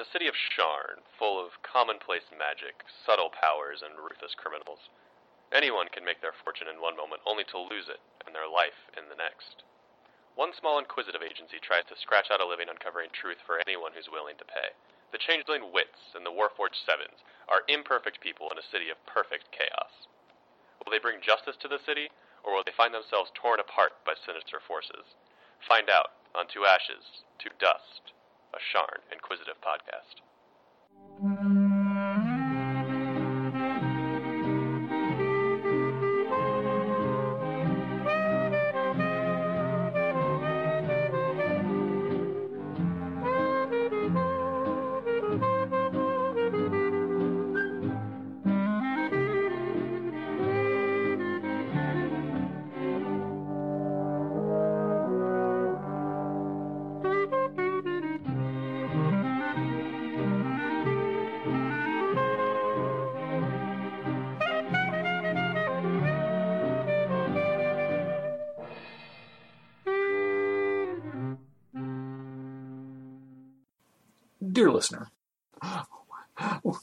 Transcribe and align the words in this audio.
the 0.00 0.08
city 0.16 0.32
of 0.32 0.40
Sharn, 0.56 1.04
full 1.20 1.36
of 1.36 1.60
commonplace 1.60 2.24
magic, 2.32 2.88
subtle 3.04 3.28
powers, 3.28 3.84
and 3.84 4.00
ruthless 4.00 4.32
criminals. 4.32 4.88
Anyone 5.52 5.92
can 5.92 6.08
make 6.08 6.24
their 6.24 6.32
fortune 6.32 6.72
in 6.72 6.80
one 6.80 6.96
moment 6.96 7.20
only 7.28 7.44
to 7.52 7.60
lose 7.60 7.84
it 7.84 8.00
and 8.24 8.32
their 8.32 8.48
life 8.48 8.88
in 8.96 9.12
the 9.12 9.20
next. 9.20 9.60
One 10.40 10.56
small 10.56 10.80
inquisitive 10.80 11.20
agency 11.20 11.60
tries 11.60 11.84
to 11.92 12.00
scratch 12.00 12.32
out 12.32 12.40
a 12.40 12.48
living 12.48 12.72
uncovering 12.72 13.12
truth 13.12 13.44
for 13.44 13.60
anyone 13.60 13.92
who's 13.92 14.08
willing 14.08 14.40
to 14.40 14.48
pay. 14.48 14.72
The 15.12 15.20
changeling 15.20 15.68
Wits 15.68 16.16
and 16.16 16.24
the 16.24 16.32
Warforged 16.32 16.80
Sevens 16.80 17.20
are 17.52 17.68
imperfect 17.68 18.24
people 18.24 18.48
in 18.48 18.56
a 18.56 18.70
city 18.72 18.88
of 18.88 18.96
perfect 19.04 19.52
chaos. 19.52 20.08
Will 20.80 20.96
they 20.96 21.02
bring 21.02 21.20
justice 21.20 21.60
to 21.60 21.68
the 21.68 21.82
city, 21.84 22.08
or 22.40 22.56
will 22.56 22.64
they 22.64 22.72
find 22.72 22.96
themselves 22.96 23.28
torn 23.36 23.60
apart 23.60 24.00
by 24.08 24.16
sinister 24.16 24.64
forces? 24.64 25.12
Find 25.68 25.92
out 25.92 26.16
on 26.32 26.48
To 26.56 26.64
Ashes, 26.64 27.20
To 27.44 27.52
Dust, 27.60 28.16
a 28.54 28.58
Sharn 28.58 29.00
Inquisitive 29.12 29.58
podcast. 29.62 30.20
Dear 74.60 74.72
listener, 74.72 75.08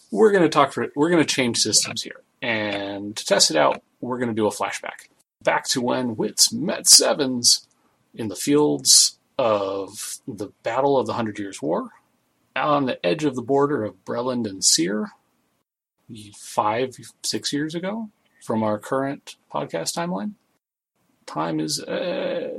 we're 0.09 0.31
going 0.31 0.41
to 0.41 0.49
talk 0.49 0.73
for 0.73 0.81
it. 0.81 0.93
we're 0.95 1.11
going 1.11 1.23
to 1.23 1.35
change 1.35 1.59
systems 1.59 2.01
here, 2.01 2.21
and 2.41 3.15
to 3.15 3.23
test 3.23 3.51
it 3.51 3.55
out, 3.55 3.83
we're 4.01 4.17
going 4.17 4.29
to 4.29 4.33
do 4.33 4.47
a 4.47 4.49
flashback 4.49 5.09
back 5.43 5.65
to 5.65 5.79
when 5.79 6.15
Wits 6.15 6.51
met 6.51 6.87
Sevens 6.87 7.67
in 8.15 8.29
the 8.29 8.35
fields 8.35 9.19
of 9.37 10.17
the 10.27 10.49
Battle 10.63 10.97
of 10.97 11.05
the 11.05 11.13
Hundred 11.13 11.37
Years' 11.37 11.61
War, 11.61 11.91
on 12.55 12.87
the 12.87 13.05
edge 13.05 13.23
of 13.23 13.35
the 13.35 13.43
border 13.43 13.83
of 13.83 14.03
Breland 14.03 14.49
and 14.49 14.65
Cyre, 14.65 15.11
five 16.35 16.95
six 17.23 17.53
years 17.53 17.75
ago 17.75 18.09
from 18.43 18.63
our 18.63 18.79
current 18.79 19.35
podcast 19.53 19.95
timeline. 19.95 20.31
Time 21.27 21.59
is 21.59 21.79
uh, 21.83 22.56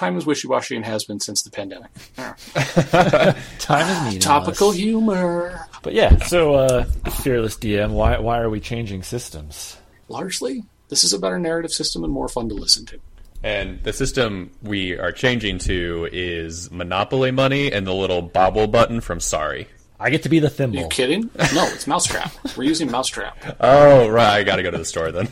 time 0.00 0.16
is 0.16 0.24
wishy-washy 0.24 0.74
and 0.74 0.84
has 0.84 1.04
been 1.04 1.20
since 1.20 1.42
the 1.42 1.50
pandemic. 1.50 1.90
Time 2.16 3.86
is 3.86 3.98
meaningless. 3.98 4.24
Topical 4.24 4.72
humor. 4.72 5.66
But 5.82 5.92
yeah, 5.92 6.16
so 6.24 6.54
uh, 6.54 6.84
fearless 7.22 7.56
DM, 7.56 7.90
why 7.90 8.18
why 8.18 8.38
are 8.38 8.48
we 8.48 8.60
changing 8.60 9.02
systems? 9.02 9.76
Largely, 10.08 10.64
this 10.88 11.04
is 11.04 11.12
a 11.12 11.18
better 11.18 11.38
narrative 11.38 11.70
system 11.72 12.02
and 12.02 12.12
more 12.12 12.28
fun 12.28 12.48
to 12.48 12.54
listen 12.54 12.86
to. 12.86 12.98
And 13.42 13.82
the 13.82 13.92
system 13.92 14.50
we 14.62 14.98
are 14.98 15.12
changing 15.12 15.58
to 15.60 16.08
is 16.12 16.70
Monopoly 16.70 17.30
money 17.30 17.70
and 17.72 17.86
the 17.86 17.94
little 17.94 18.22
bobble 18.22 18.66
button 18.66 19.00
from 19.00 19.20
Sorry. 19.20 19.68
I 19.98 20.08
get 20.08 20.22
to 20.22 20.30
be 20.30 20.38
the 20.38 20.48
thimble. 20.50 20.78
Are 20.78 20.82
you 20.84 20.88
kidding? 20.88 21.30
No, 21.54 21.66
it's 21.66 21.86
Mousetrap. 21.86 22.32
We're 22.56 22.64
using 22.64 22.90
Mousetrap. 22.90 23.36
Oh, 23.60 24.08
right. 24.08 24.38
I 24.40 24.44
got 24.44 24.56
to 24.56 24.62
go 24.62 24.70
to 24.70 24.78
the 24.78 24.84
store 24.84 25.12
then. 25.12 25.28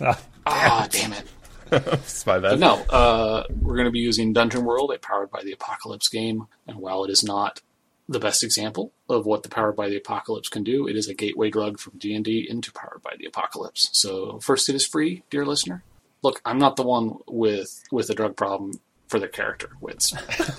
Ah, 0.50 0.88
damn 0.90 1.12
it. 1.12 1.24
It's 1.72 2.26
my 2.26 2.38
bad. 2.38 2.50
But 2.50 2.58
no, 2.58 2.74
uh, 2.90 3.44
we're 3.60 3.74
going 3.76 3.86
to 3.86 3.92
be 3.92 3.98
using 4.00 4.32
Dungeon 4.32 4.64
World, 4.64 4.92
a 4.92 4.98
Powered 4.98 5.30
by 5.30 5.42
the 5.42 5.52
Apocalypse 5.52 6.08
game. 6.08 6.46
And 6.66 6.78
while 6.78 7.04
it 7.04 7.10
is 7.10 7.22
not 7.22 7.60
the 8.08 8.18
best 8.18 8.42
example 8.42 8.92
of 9.08 9.26
what 9.26 9.42
the 9.42 9.48
Powered 9.48 9.76
by 9.76 9.88
the 9.88 9.96
Apocalypse 9.96 10.48
can 10.48 10.64
do, 10.64 10.86
it 10.88 10.96
is 10.96 11.08
a 11.08 11.14
gateway 11.14 11.50
drug 11.50 11.78
from 11.78 11.98
D&D 11.98 12.46
into 12.48 12.72
Powered 12.72 13.02
by 13.02 13.14
the 13.18 13.26
Apocalypse. 13.26 13.90
So 13.92 14.40
first, 14.40 14.68
it 14.68 14.74
is 14.74 14.86
free, 14.86 15.22
dear 15.30 15.44
listener. 15.44 15.84
Look, 16.22 16.40
I'm 16.44 16.58
not 16.58 16.76
the 16.76 16.82
one 16.82 17.18
with 17.28 17.82
with 17.92 18.10
a 18.10 18.14
drug 18.14 18.34
problem 18.34 18.80
for 19.06 19.18
their 19.18 19.28
character, 19.28 19.70
Wits. 19.80 20.12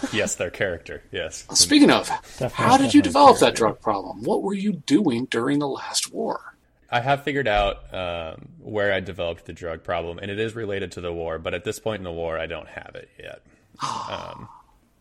Yes, 0.14 0.36
their 0.36 0.50
character. 0.50 1.04
Yes. 1.12 1.46
Speaking 1.54 1.92
of, 1.92 2.10
how 2.54 2.78
did 2.78 2.96
you 2.96 3.02
develop 3.02 3.40
that 3.40 3.56
drug 3.56 3.80
problem? 3.80 4.24
What 4.24 4.42
were 4.42 4.56
you 4.56 4.74
doing 4.74 5.26
during 5.26 5.60
the 5.60 5.68
last 5.68 6.12
war? 6.12 6.56
I 6.90 7.00
have 7.02 7.24
figured 7.24 7.48
out 7.48 7.94
um, 7.94 8.50
where 8.70 8.94
I 8.94 9.00
developed 9.00 9.46
the 9.46 9.54
drug 9.54 9.84
problem, 9.84 10.20
and 10.20 10.30
it 10.32 10.40
is 10.40 10.56
related 10.56 10.92
to 10.94 11.02
the 11.02 11.12
war. 11.14 11.40
But 11.40 11.54
at 11.54 11.64
this 11.64 11.80
point 11.80 12.00
in 12.00 12.04
the 12.04 12.12
war, 12.12 12.38
I 12.38 12.46
don't 12.48 12.68
have 12.68 12.96
it 12.96 13.10
yet. 13.20 13.42
Um, 13.82 14.48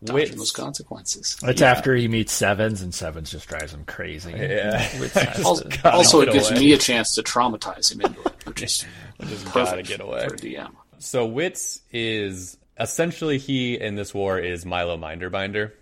Dodging 0.01 0.15
Wits- 0.15 0.35
those 0.37 0.51
consequences. 0.51 1.35
It's 1.43 1.61
after 1.61 1.93
he 1.93 2.07
meets 2.07 2.31
Sevens, 2.31 2.81
and 2.81 2.93
Sevens 2.95 3.29
just 3.31 3.49
drives 3.49 3.73
him 3.73 3.83
crazy. 3.83 4.31
Yeah. 4.31 4.87
Also, 5.43 5.67
also 5.83 6.21
it 6.21 6.27
get 6.27 6.33
gives 6.35 6.51
away. 6.51 6.59
me 6.61 6.71
a 6.71 6.77
chance 6.77 7.15
to 7.15 7.21
traumatize 7.23 7.91
him 7.91 7.99
into 7.99 8.21
it, 8.21 8.45
which 8.45 8.63
is 8.63 8.85
Just 9.27 9.45
perfect 9.47 9.53
gotta 9.71 9.83
get 9.83 9.99
away. 9.99 10.25
for 10.29 10.37
DM. 10.37 10.71
So 10.99 11.25
Wits 11.25 11.81
is 11.91 12.57
essentially 12.79 13.37
he 13.39 13.77
in 13.77 13.95
this 13.95 14.13
war 14.13 14.39
is 14.39 14.65
Milo 14.65 14.97
Minderbinder, 14.97 15.73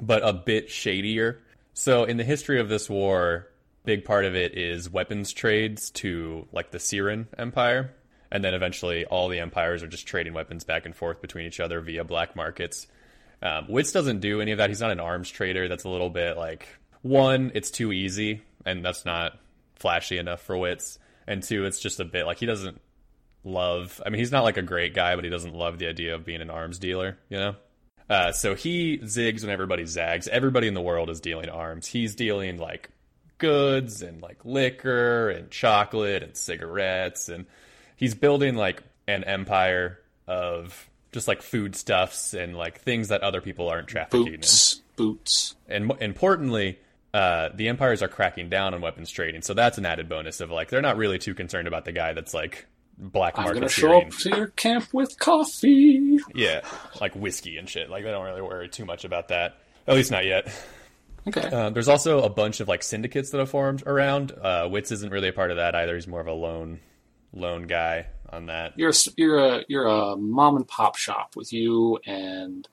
but 0.00 0.26
a 0.28 0.32
bit 0.32 0.68
shadier. 0.68 1.38
So 1.74 2.02
in 2.02 2.16
the 2.16 2.24
history 2.24 2.58
of 2.58 2.68
this 2.68 2.90
war, 2.90 3.46
big 3.84 4.04
part 4.04 4.24
of 4.24 4.34
it 4.34 4.56
is 4.56 4.90
weapons 4.90 5.32
trades 5.32 5.90
to 5.90 6.46
like 6.52 6.70
the 6.70 6.78
Cyran 6.78 7.26
Empire, 7.38 7.94
and 8.30 8.44
then 8.44 8.54
eventually 8.54 9.04
all 9.04 9.28
the 9.28 9.38
empires 9.38 9.82
are 9.82 9.88
just 9.88 10.06
trading 10.06 10.34
weapons 10.34 10.64
back 10.64 10.86
and 10.86 10.94
forth 10.94 11.20
between 11.20 11.46
each 11.46 11.60
other 11.60 11.80
via 11.80 12.04
black 12.04 12.36
markets. 12.36 12.86
Um, 13.42 13.66
Wits 13.68 13.92
doesn't 13.92 14.20
do 14.20 14.40
any 14.40 14.52
of 14.52 14.58
that. 14.58 14.70
He's 14.70 14.80
not 14.80 14.92
an 14.92 15.00
arms 15.00 15.28
trader. 15.28 15.68
That's 15.68 15.84
a 15.84 15.88
little 15.88 16.10
bit 16.10 16.36
like 16.36 16.68
one, 17.02 17.50
it's 17.54 17.70
too 17.70 17.92
easy, 17.92 18.42
and 18.64 18.84
that's 18.84 19.04
not 19.04 19.38
flashy 19.74 20.18
enough 20.18 20.40
for 20.40 20.56
Wits. 20.56 20.98
And 21.26 21.42
two, 21.42 21.64
it's 21.66 21.80
just 21.80 22.00
a 22.00 22.04
bit 22.04 22.26
like 22.26 22.38
he 22.38 22.46
doesn't 22.46 22.80
love. 23.44 24.00
I 24.04 24.10
mean, 24.10 24.18
he's 24.18 24.32
not 24.32 24.44
like 24.44 24.56
a 24.56 24.62
great 24.62 24.94
guy, 24.94 25.14
but 25.14 25.24
he 25.24 25.30
doesn't 25.30 25.54
love 25.54 25.78
the 25.78 25.88
idea 25.88 26.14
of 26.14 26.24
being 26.24 26.40
an 26.40 26.50
arms 26.50 26.78
dealer. 26.78 27.18
You 27.28 27.38
know. 27.38 27.56
Uh, 28.08 28.32
so 28.32 28.54
he 28.54 28.98
zigs 28.98 29.42
when 29.42 29.50
everybody 29.50 29.86
zags. 29.86 30.28
Everybody 30.28 30.68
in 30.68 30.74
the 30.74 30.82
world 30.82 31.10
is 31.10 31.20
dealing 31.20 31.48
arms. 31.48 31.86
He's 31.86 32.14
dealing 32.14 32.58
like 32.58 32.90
goods 33.42 34.00
and 34.02 34.22
like 34.22 34.38
liquor 34.44 35.28
and 35.28 35.50
chocolate 35.50 36.22
and 36.22 36.36
cigarettes, 36.36 37.28
and 37.28 37.44
he's 37.96 38.14
building 38.14 38.54
like 38.56 38.82
an 39.06 39.24
empire 39.24 39.98
of 40.26 40.88
just 41.12 41.28
like 41.28 41.42
foodstuffs 41.42 42.32
and 42.32 42.56
like 42.56 42.80
things 42.80 43.08
that 43.08 43.20
other 43.22 43.40
people 43.42 43.68
aren't 43.68 43.88
trafficking 43.88 44.28
in 44.28 44.32
Boots, 44.40 44.80
boots. 44.96 45.54
and 45.68 45.92
importantly, 46.00 46.78
uh, 47.12 47.50
the 47.54 47.68
empires 47.68 48.00
are 48.02 48.08
cracking 48.08 48.48
down 48.48 48.72
on 48.72 48.80
weapons 48.80 49.10
trading, 49.10 49.42
so 49.42 49.52
that's 49.52 49.76
an 49.76 49.84
added 49.84 50.08
bonus 50.08 50.40
of 50.40 50.50
like 50.50 50.70
they're 50.70 50.80
not 50.80 50.96
really 50.96 51.18
too 51.18 51.34
concerned 51.34 51.68
about 51.68 51.84
the 51.84 51.92
guy 51.92 52.14
that's 52.14 52.32
like 52.32 52.66
black 52.96 53.36
market. 53.36 53.50
I'm 53.50 53.56
gonna 53.56 53.68
show 53.68 53.98
up 54.00 54.10
to 54.10 54.28
your 54.30 54.46
camp 54.48 54.88
with 54.94 55.18
coffee. 55.18 56.18
yeah, 56.34 56.60
like 57.00 57.14
whiskey 57.14 57.58
and 57.58 57.68
shit. 57.68 57.90
Like 57.90 58.04
they 58.04 58.10
don't 58.10 58.24
really 58.24 58.40
worry 58.42 58.68
too 58.70 58.84
much 58.86 59.04
about 59.04 59.28
that, 59.28 59.58
at 59.86 59.94
least 59.94 60.10
not 60.10 60.24
yet. 60.24 60.48
Okay. 61.28 61.40
Uh, 61.48 61.70
there's 61.70 61.88
also 61.88 62.22
a 62.22 62.28
bunch 62.30 62.60
of 62.60 62.68
like 62.68 62.82
syndicates 62.82 63.30
that 63.30 63.38
have 63.38 63.50
formed 63.50 63.82
around. 63.86 64.32
Uh, 64.32 64.68
Wits 64.70 64.90
isn't 64.92 65.10
really 65.12 65.28
a 65.28 65.32
part 65.32 65.50
of 65.50 65.56
that 65.58 65.74
either. 65.74 65.94
He's 65.94 66.08
more 66.08 66.20
of 66.20 66.26
a 66.26 66.32
lone 66.32 66.80
lone 67.32 67.62
guy 67.66 68.06
on 68.30 68.46
that. 68.46 68.72
you're 68.78 68.90
a, 68.90 68.94
you're 69.16 69.38
a 69.38 69.64
you're 69.68 69.86
a 69.86 70.16
mom 70.16 70.56
and 70.56 70.66
pop 70.66 70.96
shop 70.96 71.34
with 71.36 71.52
you 71.52 71.98
and 72.06 72.66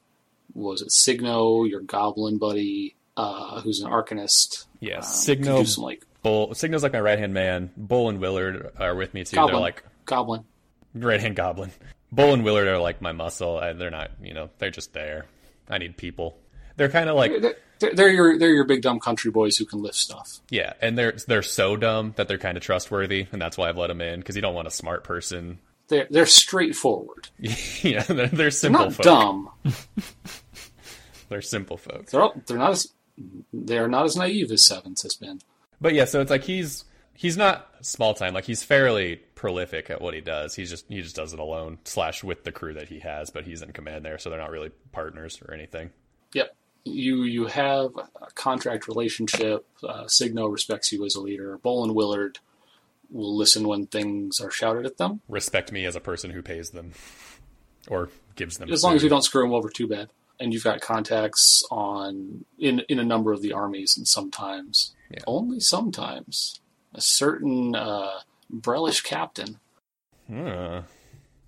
was 0.54 0.82
it 0.82 0.92
Signo, 0.92 1.64
your 1.66 1.82
goblin 1.82 2.38
buddy, 2.40 2.96
uh, 3.16 3.62
who's 3.62 3.82
an 3.82 3.92
arcanist. 3.92 4.66
Yeah, 4.80 4.98
Um, 4.98 5.04
Signo- 5.04 5.64
some 5.64 5.84
like 5.84 6.06
Bull 6.23 6.53
Signal's 6.56 6.84
like 6.84 6.94
my 6.94 7.00
right 7.02 7.20
hand 7.20 7.34
man. 7.34 7.72
Bull 7.78 8.09
and 8.09 8.20
Willard 8.20 8.72
are 8.79 8.96
with 8.96 9.14
me 9.14 9.23
too. 9.23 9.35
goblin, 9.35 9.53
They're 9.53 9.62
like 9.62 9.84
goblin. 10.06 10.44
right 10.96 11.20
hand 11.22 11.35
goblin. 11.35 11.72
Bull 12.12 12.34
and 12.34 12.44
Willard 12.44 12.68
are 12.68 12.79
like 12.79 13.02
my 13.02 13.12
muscle. 13.12 13.59
and 13.59 13.79
They're 13.79 13.91
not, 13.91 14.12
you 14.22 14.34
know, 14.34 14.50
they're 14.58 14.72
just 14.72 14.94
there. 14.94 15.28
I 15.70 15.78
need 15.78 15.96
people. 15.97 16.40
They're 16.78 16.90
kind 16.90 17.09
of 17.09 17.16
like 17.16 17.32
They're, 17.32 17.40
they're, 17.41 17.56
they're 17.79 18.09
your 18.11 18.37
they're 18.37 18.53
your 18.53 18.66
big 18.66 18.81
dumb 18.81 18.99
country 18.99 19.31
boys 19.31 19.58
who 19.58 19.66
can 19.66 19.81
lift 19.81 19.96
stuff. 19.96 20.40
yeah, 20.49 20.73
and 20.81 20.97
they're 20.97 21.14
they're 21.28 21.41
so 21.41 21.76
dumb 21.76 22.14
that 22.17 22.28
they're 22.28 22.37
kind 22.37 22.58
of 22.58 22.64
trustworthy, 22.64 23.28
and 23.31 23.41
that's 23.41 23.58
why 23.58 23.70
I've 23.70 23.78
let 23.78 23.87
them 23.87 24.02
in 24.02 24.20
because 24.20 24.35
you 24.35 24.41
don't 24.41 24.53
want 24.55 24.67
a 24.67 24.72
smart 24.72 25.03
person. 25.03 25.59
They're 25.87 26.08
they're 26.09 26.26
straightforward. 26.26 27.29
yeah, 27.40 28.03
they're, 28.03 28.28
they're 28.28 28.28
They're 28.28 28.52
simple 28.52 28.85
not 28.85 28.93
folk. 28.93 29.03
dumb. 29.03 29.49
They're 31.29 31.41
simple 31.41 31.78
folks. 31.78 32.11
They're 32.11 32.22
all, 32.23 32.34
they're 32.47 32.58
not 32.58 32.72
as 32.72 32.87
they're 33.53 33.87
not 33.87 34.05
as 34.05 34.16
naive 34.16 34.52
as 34.52 34.66
Sevens 34.66 35.03
has 35.03 35.14
been. 35.16 35.41
But 35.79 35.93
yeah, 35.93 36.05
so 36.05 36.22
it's 36.22 36.32
like 36.32 36.43
he's 36.43 36.85
he's 37.14 37.37
not 37.37 37.70
small 37.82 38.14
time. 38.14 38.34
Like 38.34 38.46
he's 38.46 38.64
fairly 38.64 39.17
prolific 39.35 39.90
at 39.90 40.02
what 40.02 40.14
he 40.16 40.22
does. 40.22 40.55
He's 40.55 40.70
just 40.70 40.85
he 40.90 41.02
just 41.02 41.16
does 41.16 41.34
it 41.34 41.40
alone 41.40 41.78
slash 41.85 42.23
with 42.23 42.43
the 42.43 42.52
crew 42.52 42.73
that 42.73 42.90
he 42.90 42.99
has, 42.99 43.29
but 43.29 43.43
he's 43.46 43.61
in 43.61 43.73
command 43.73 44.03
there, 44.03 44.17
so 44.17 44.29
they're 44.29 44.40
not 44.40 44.49
really 44.52 44.72
partners 44.91 45.40
or 45.47 45.53
anything. 45.53 45.91
Yep. 46.34 46.55
You 46.85 47.23
you 47.23 47.46
have 47.47 47.91
a 48.22 48.31
contract 48.35 48.87
relationship. 48.87 49.66
Uh, 49.84 50.08
Signo 50.08 50.47
respects 50.47 50.91
you 50.91 51.05
as 51.05 51.16
a 51.16 51.22
leader. 51.22 51.58
Bolin 51.64 51.93
Willard 51.93 52.40
will 53.11 53.35
listen 53.35 53.67
when 53.67 53.87
things 53.87 54.40
are 54.40 54.52
shouted 54.52 54.85
at 54.85 54.97
them, 54.97 55.22
Respect 55.28 55.72
me 55.72 55.85
as 55.85 55.96
a 55.96 55.99
person 55.99 56.29
who 56.31 56.41
pays 56.43 56.70
them 56.72 56.91
or 57.87 58.09
gives 58.35 58.58
them. 58.58 58.72
as 58.72 58.84
long 58.84 58.96
as 58.96 59.03
you 59.03 59.09
don't 59.09 59.23
screw 59.23 59.41
them 59.43 59.53
over 59.53 59.70
too 59.70 59.87
bad. 59.87 60.09
And 60.40 60.53
you've 60.53 60.64
got 60.64 60.79
contacts 60.79 61.64
on 61.70 62.46
in 62.58 62.82
in 62.87 62.97
a 62.99 63.03
number 63.03 63.34
of 63.34 63.41
the 63.41 63.52
armies, 63.52 63.97
and 63.97 64.08
sometimes 64.08 64.96
Yeah. 65.11 65.20
only 65.28 65.59
sometimes 65.59 66.61
a 66.93 67.02
certain 67.02 67.75
uh, 67.75 68.22
Brelish 68.52 69.03
captain 69.03 69.59
Huh. 70.32 70.84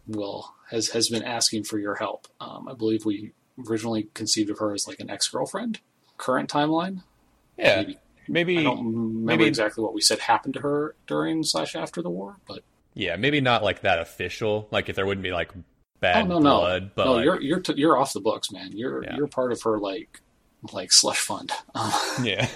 will 0.07 0.53
has 0.71 0.89
has 0.89 1.09
been 1.09 1.23
asking 1.23 1.63
for 1.63 1.79
your 1.79 1.95
help. 1.95 2.27
Um, 2.41 2.67
I 2.67 2.73
believe 2.73 3.05
we 3.05 3.31
originally 3.69 4.07
conceived 4.13 4.49
of 4.49 4.59
her 4.59 4.73
as 4.73 4.87
like 4.87 4.99
an 4.99 5.09
ex 5.09 5.27
girlfriend. 5.27 5.79
Current 6.17 6.49
timeline, 6.49 7.03
Yeah, 7.57 7.77
Maybe. 7.81 7.97
maybe. 8.27 8.57
I 8.59 8.63
don't 8.63 8.85
remember 8.85 9.25
maybe- 9.25 9.45
exactly 9.45 9.83
what 9.83 9.93
we 9.93 10.01
said 10.01 10.19
happened 10.19 10.53
to 10.55 10.59
her 10.61 10.95
during 11.07 11.43
slash 11.43 11.75
after 11.75 12.01
the 12.01 12.09
war, 12.11 12.37
but 12.47 12.59
Yeah, 12.93 13.15
maybe 13.15 13.41
not 13.41 13.63
like 13.63 13.81
that 13.81 13.99
official. 13.99 14.67
Like 14.71 14.87
if 14.89 14.95
there 14.95 15.05
wouldn't 15.05 15.23
be 15.23 15.31
like 15.31 15.51
bad 15.99 16.25
oh 16.25 16.27
no 16.27 16.39
no 16.39 16.89
but 16.95 17.05
no 17.05 17.13
like, 17.13 17.25
you're 17.25 17.41
you're 17.41 17.59
t- 17.59 17.73
you're 17.77 17.97
off 17.97 18.13
the 18.13 18.19
books, 18.21 18.51
man. 18.51 18.71
You're 18.73 19.03
Yeah. 19.03 19.15
you're 19.17 19.27
part 19.27 19.51
of 19.51 19.61
her 19.63 19.79
like 19.79 20.21
like 20.73 20.91
slush 20.91 21.19
fund. 21.19 21.51
Yeah, 22.23 22.47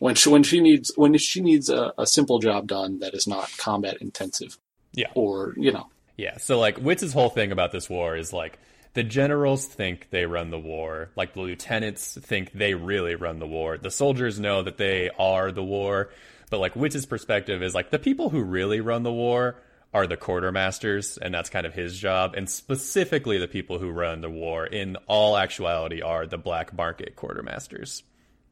when 0.00 0.14
she 0.14 0.28
when 0.28 0.42
she 0.42 0.60
needs 0.60 0.92
when 0.96 1.16
she 1.18 1.40
needs 1.40 1.68
a, 1.70 1.92
a 1.96 2.06
simple 2.06 2.38
job 2.40 2.66
done 2.66 2.98
that 2.98 3.14
is 3.14 3.26
not 3.26 3.50
combat 3.56 3.98
intensive. 4.02 4.58
Yeah. 4.92 5.08
Or 5.14 5.54
you 5.56 5.72
know 5.72 5.88
yeah. 6.16 6.36
So 6.38 6.58
like 6.58 6.78
Wits' 6.78 7.12
whole 7.12 7.30
thing 7.30 7.52
about 7.52 7.72
this 7.72 7.88
war 7.88 8.16
is 8.16 8.32
like 8.32 8.58
the 8.94 9.02
generals 9.02 9.66
think 9.66 10.08
they 10.10 10.24
run 10.24 10.50
the 10.50 10.58
war, 10.58 11.10
like 11.16 11.34
the 11.34 11.40
lieutenants 11.40 12.16
think 12.20 12.52
they 12.52 12.74
really 12.74 13.16
run 13.16 13.40
the 13.40 13.46
war. 13.46 13.76
The 13.76 13.90
soldiers 13.90 14.38
know 14.40 14.62
that 14.62 14.78
they 14.78 15.10
are 15.18 15.50
the 15.52 15.64
war, 15.64 16.10
but 16.50 16.60
like 16.60 16.76
Wits' 16.76 17.04
perspective 17.04 17.62
is 17.62 17.74
like 17.74 17.90
the 17.90 17.98
people 17.98 18.30
who 18.30 18.42
really 18.42 18.80
run 18.80 19.02
the 19.02 19.12
war 19.12 19.56
are 19.92 20.06
the 20.06 20.16
quartermasters, 20.16 21.18
and 21.20 21.34
that's 21.34 21.50
kind 21.50 21.66
of 21.66 21.74
his 21.74 21.98
job. 21.98 22.34
And 22.36 22.48
specifically, 22.48 23.38
the 23.38 23.48
people 23.48 23.78
who 23.78 23.90
run 23.90 24.20
the 24.20 24.30
war 24.30 24.66
in 24.66 24.96
all 25.06 25.36
actuality 25.36 26.02
are 26.02 26.26
the 26.26 26.38
black 26.38 26.72
market 26.72 27.16
quartermasters. 27.16 28.02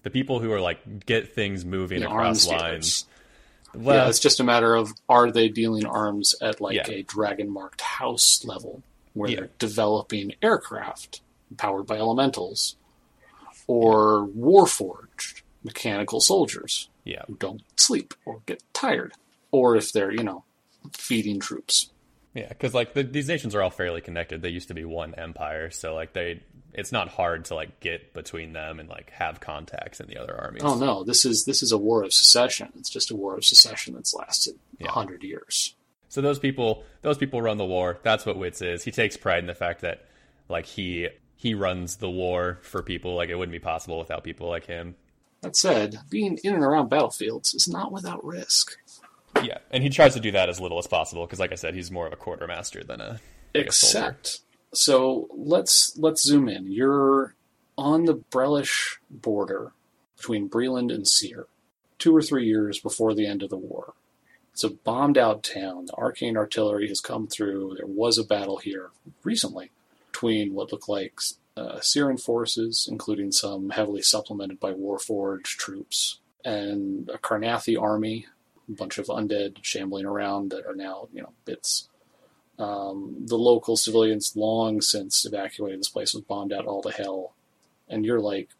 The 0.02 0.10
people 0.10 0.40
who 0.40 0.52
are 0.52 0.60
like 0.60 1.06
get 1.06 1.34
things 1.34 1.64
moving 1.64 2.00
the 2.00 2.06
across 2.08 2.46
lines. 2.48 3.06
Well, 3.74 3.96
yeah, 4.04 4.08
it's 4.08 4.20
just 4.20 4.38
a 4.40 4.44
matter 4.44 4.74
of 4.74 4.92
are 5.08 5.30
they 5.30 5.48
dealing 5.48 5.86
arms 5.86 6.34
at 6.42 6.60
like 6.60 6.74
Yeah. 6.76 6.90
a 6.90 7.02
dragon 7.02 7.48
marked 7.50 7.80
house 7.80 8.44
level 8.44 8.82
where 9.14 9.30
Yeah. 9.30 9.36
they're 9.40 9.50
developing 9.58 10.32
aircraft 10.42 11.20
powered 11.56 11.86
by 11.86 11.96
elementals 11.98 12.76
or 13.66 14.26
warforged 14.28 15.42
mechanical 15.64 16.20
soldiers 16.20 16.88
yeah, 17.04 17.22
who 17.26 17.36
don't 17.36 17.62
sleep 17.76 18.14
or 18.24 18.40
get 18.46 18.62
tired 18.72 19.12
or 19.50 19.76
if 19.76 19.92
they're 19.92 20.10
you 20.12 20.24
know 20.24 20.44
feeding 20.96 21.38
troops 21.40 21.90
yeah, 22.34 22.48
because 22.48 22.72
like 22.72 22.94
the, 22.94 23.02
these 23.02 23.28
nations 23.28 23.54
are 23.54 23.60
all 23.60 23.68
fairly 23.68 24.00
connected. 24.00 24.40
They 24.40 24.48
used 24.48 24.68
to 24.68 24.74
be 24.74 24.86
one 24.86 25.14
empire, 25.16 25.70
so 25.70 25.94
like 25.94 26.14
they, 26.14 26.40
it's 26.72 26.90
not 26.90 27.10
hard 27.10 27.44
to 27.46 27.54
like 27.54 27.78
get 27.80 28.14
between 28.14 28.54
them 28.54 28.80
and 28.80 28.88
like 28.88 29.10
have 29.10 29.38
contacts 29.38 30.00
in 30.00 30.06
the 30.06 30.16
other 30.16 30.34
armies. 30.34 30.62
oh 30.64 30.74
no 30.78 31.04
this 31.04 31.26
is 31.26 31.44
this 31.44 31.62
is 31.62 31.72
a 31.72 31.76
war 31.78 32.02
of 32.02 32.10
secession 32.14 32.70
it's 32.78 32.88
just 32.88 33.10
a 33.10 33.14
war 33.16 33.36
of 33.36 33.44
secession 33.44 33.92
that's 33.92 34.14
lasted 34.14 34.54
a 34.80 34.84
Yeah. 34.84 34.90
hundred 34.92 35.22
years 35.22 35.74
So 36.12 36.20
those 36.20 36.38
people, 36.38 36.84
those 37.00 37.16
people 37.16 37.40
run 37.40 37.56
the 37.56 37.64
war. 37.64 37.98
That's 38.02 38.26
what 38.26 38.36
Wits 38.36 38.60
is. 38.60 38.84
He 38.84 38.90
takes 38.90 39.16
pride 39.16 39.38
in 39.38 39.46
the 39.46 39.54
fact 39.54 39.80
that 39.80 40.04
like 40.50 40.66
he 40.66 41.08
he 41.36 41.54
runs 41.54 41.96
the 41.96 42.10
war 42.10 42.58
for 42.60 42.82
people. 42.82 43.14
Like 43.14 43.30
it 43.30 43.36
wouldn't 43.36 43.50
be 43.50 43.58
possible 43.58 43.98
without 43.98 44.22
people 44.22 44.46
like 44.46 44.66
him. 44.66 44.94
that 45.40 45.56
said 45.56 45.96
being 46.10 46.38
in 46.44 46.52
and 46.52 46.62
around 46.62 46.90
battlefields 46.90 47.54
is 47.54 47.66
not 47.66 47.92
without 47.92 48.22
risk 48.22 48.76
Yeah, 49.42 49.56
and 49.70 49.82
he 49.82 49.88
tries 49.88 50.12
to 50.12 50.20
do 50.20 50.32
that 50.32 50.50
as 50.50 50.60
little 50.60 50.78
as 50.78 50.86
possible 50.86 51.24
because, 51.24 51.40
like 51.40 51.50
I 51.50 51.54
said, 51.54 51.74
he's 51.74 51.90
more 51.90 52.06
of 52.06 52.12
a 52.12 52.16
quartermaster 52.16 52.84
than 52.84 53.00
a 53.00 53.12
like 53.12 53.20
a. 53.54 53.58
Except, 53.60 54.40
so 54.74 55.28
let's 55.34 55.96
let's 55.96 56.22
zoom 56.22 56.46
in. 56.46 56.70
You're 56.70 57.36
on 57.78 58.04
the 58.04 58.16
Brelish 58.16 58.98
border 59.08 59.72
between 60.18 60.50
Breland 60.50 60.92
and 60.92 61.08
Cyre, 61.08 61.46
two 61.98 62.14
or 62.14 62.20
three 62.20 62.44
years 62.44 62.78
before 62.78 63.14
the 63.14 63.26
end 63.26 63.42
of 63.42 63.48
the 63.48 63.56
war. 63.56 63.94
It's 64.52 64.64
a 64.64 64.70
bombed 64.70 65.16
out 65.16 65.42
town. 65.42 65.86
The 65.86 65.94
arcane 65.94 66.36
artillery 66.36 66.88
has 66.88 67.00
come 67.00 67.26
through. 67.26 67.76
There 67.76 67.86
was 67.86 68.18
a 68.18 68.24
battle 68.24 68.58
here 68.58 68.90
recently 69.24 69.70
between 70.10 70.54
what 70.54 70.72
looked 70.72 70.88
like 70.88 71.20
uh, 71.56 71.78
Cyran 71.80 72.20
forces, 72.20 72.88
including 72.90 73.32
some 73.32 73.70
heavily 73.70 74.02
supplemented 74.02 74.60
by 74.60 74.72
Warforged 74.72 75.56
troops, 75.56 76.18
and 76.44 77.08
a 77.08 77.18
Karrnathi 77.18 77.80
army, 77.80 78.26
a 78.68 78.72
bunch 78.72 78.98
of 78.98 79.06
undead 79.06 79.58
shambling 79.62 80.04
around 80.04 80.50
that 80.50 80.66
are 80.66 80.74
now, 80.74 81.08
you 81.12 81.22
know, 81.22 81.32
bits 81.44 81.88
um, 82.58 83.16
the 83.26 83.36
local 83.36 83.76
civilians 83.76 84.36
long 84.36 84.80
since 84.80 85.24
evacuated. 85.24 85.80
This 85.80 85.88
place 85.88 86.14
was 86.14 86.22
bombed 86.22 86.52
out 86.52 86.66
all 86.66 86.82
to 86.82 86.90
hell, 86.90 87.34
and 87.88 88.04
you're 88.04 88.20
like 88.20 88.50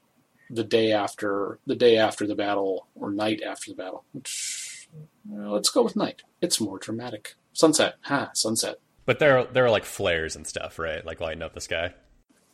the 0.51 0.65
day 0.65 0.93
after 0.93 1.59
the 1.67 1.77
day 1.77 1.97
after 1.97 2.27
the 2.27 2.35
battle 2.35 2.87
or 2.95 3.11
night 3.11 3.43
after 3.43 3.71
the 3.71 3.77
battle. 3.77 4.05
Which 4.13 4.62
uh, 4.95 5.51
let's 5.51 5.71
go 5.71 5.83
with 5.83 5.97
night. 5.97 6.23
It's 6.41 6.61
more 6.61 6.79
dramatic. 6.79 7.35
Sunset, 7.53 7.97
ha, 8.03 8.31
sunset. 8.35 8.81
But 9.05 9.19
there, 9.19 9.45
there 9.45 9.65
are 9.65 9.71
like 9.71 9.85
flares 9.85 10.37
and 10.37 10.47
stuff, 10.47 10.79
right? 10.79 11.05
Like 11.05 11.21
lighting 11.21 11.43
up 11.43 11.55
the 11.55 11.61
sky. 11.61 11.95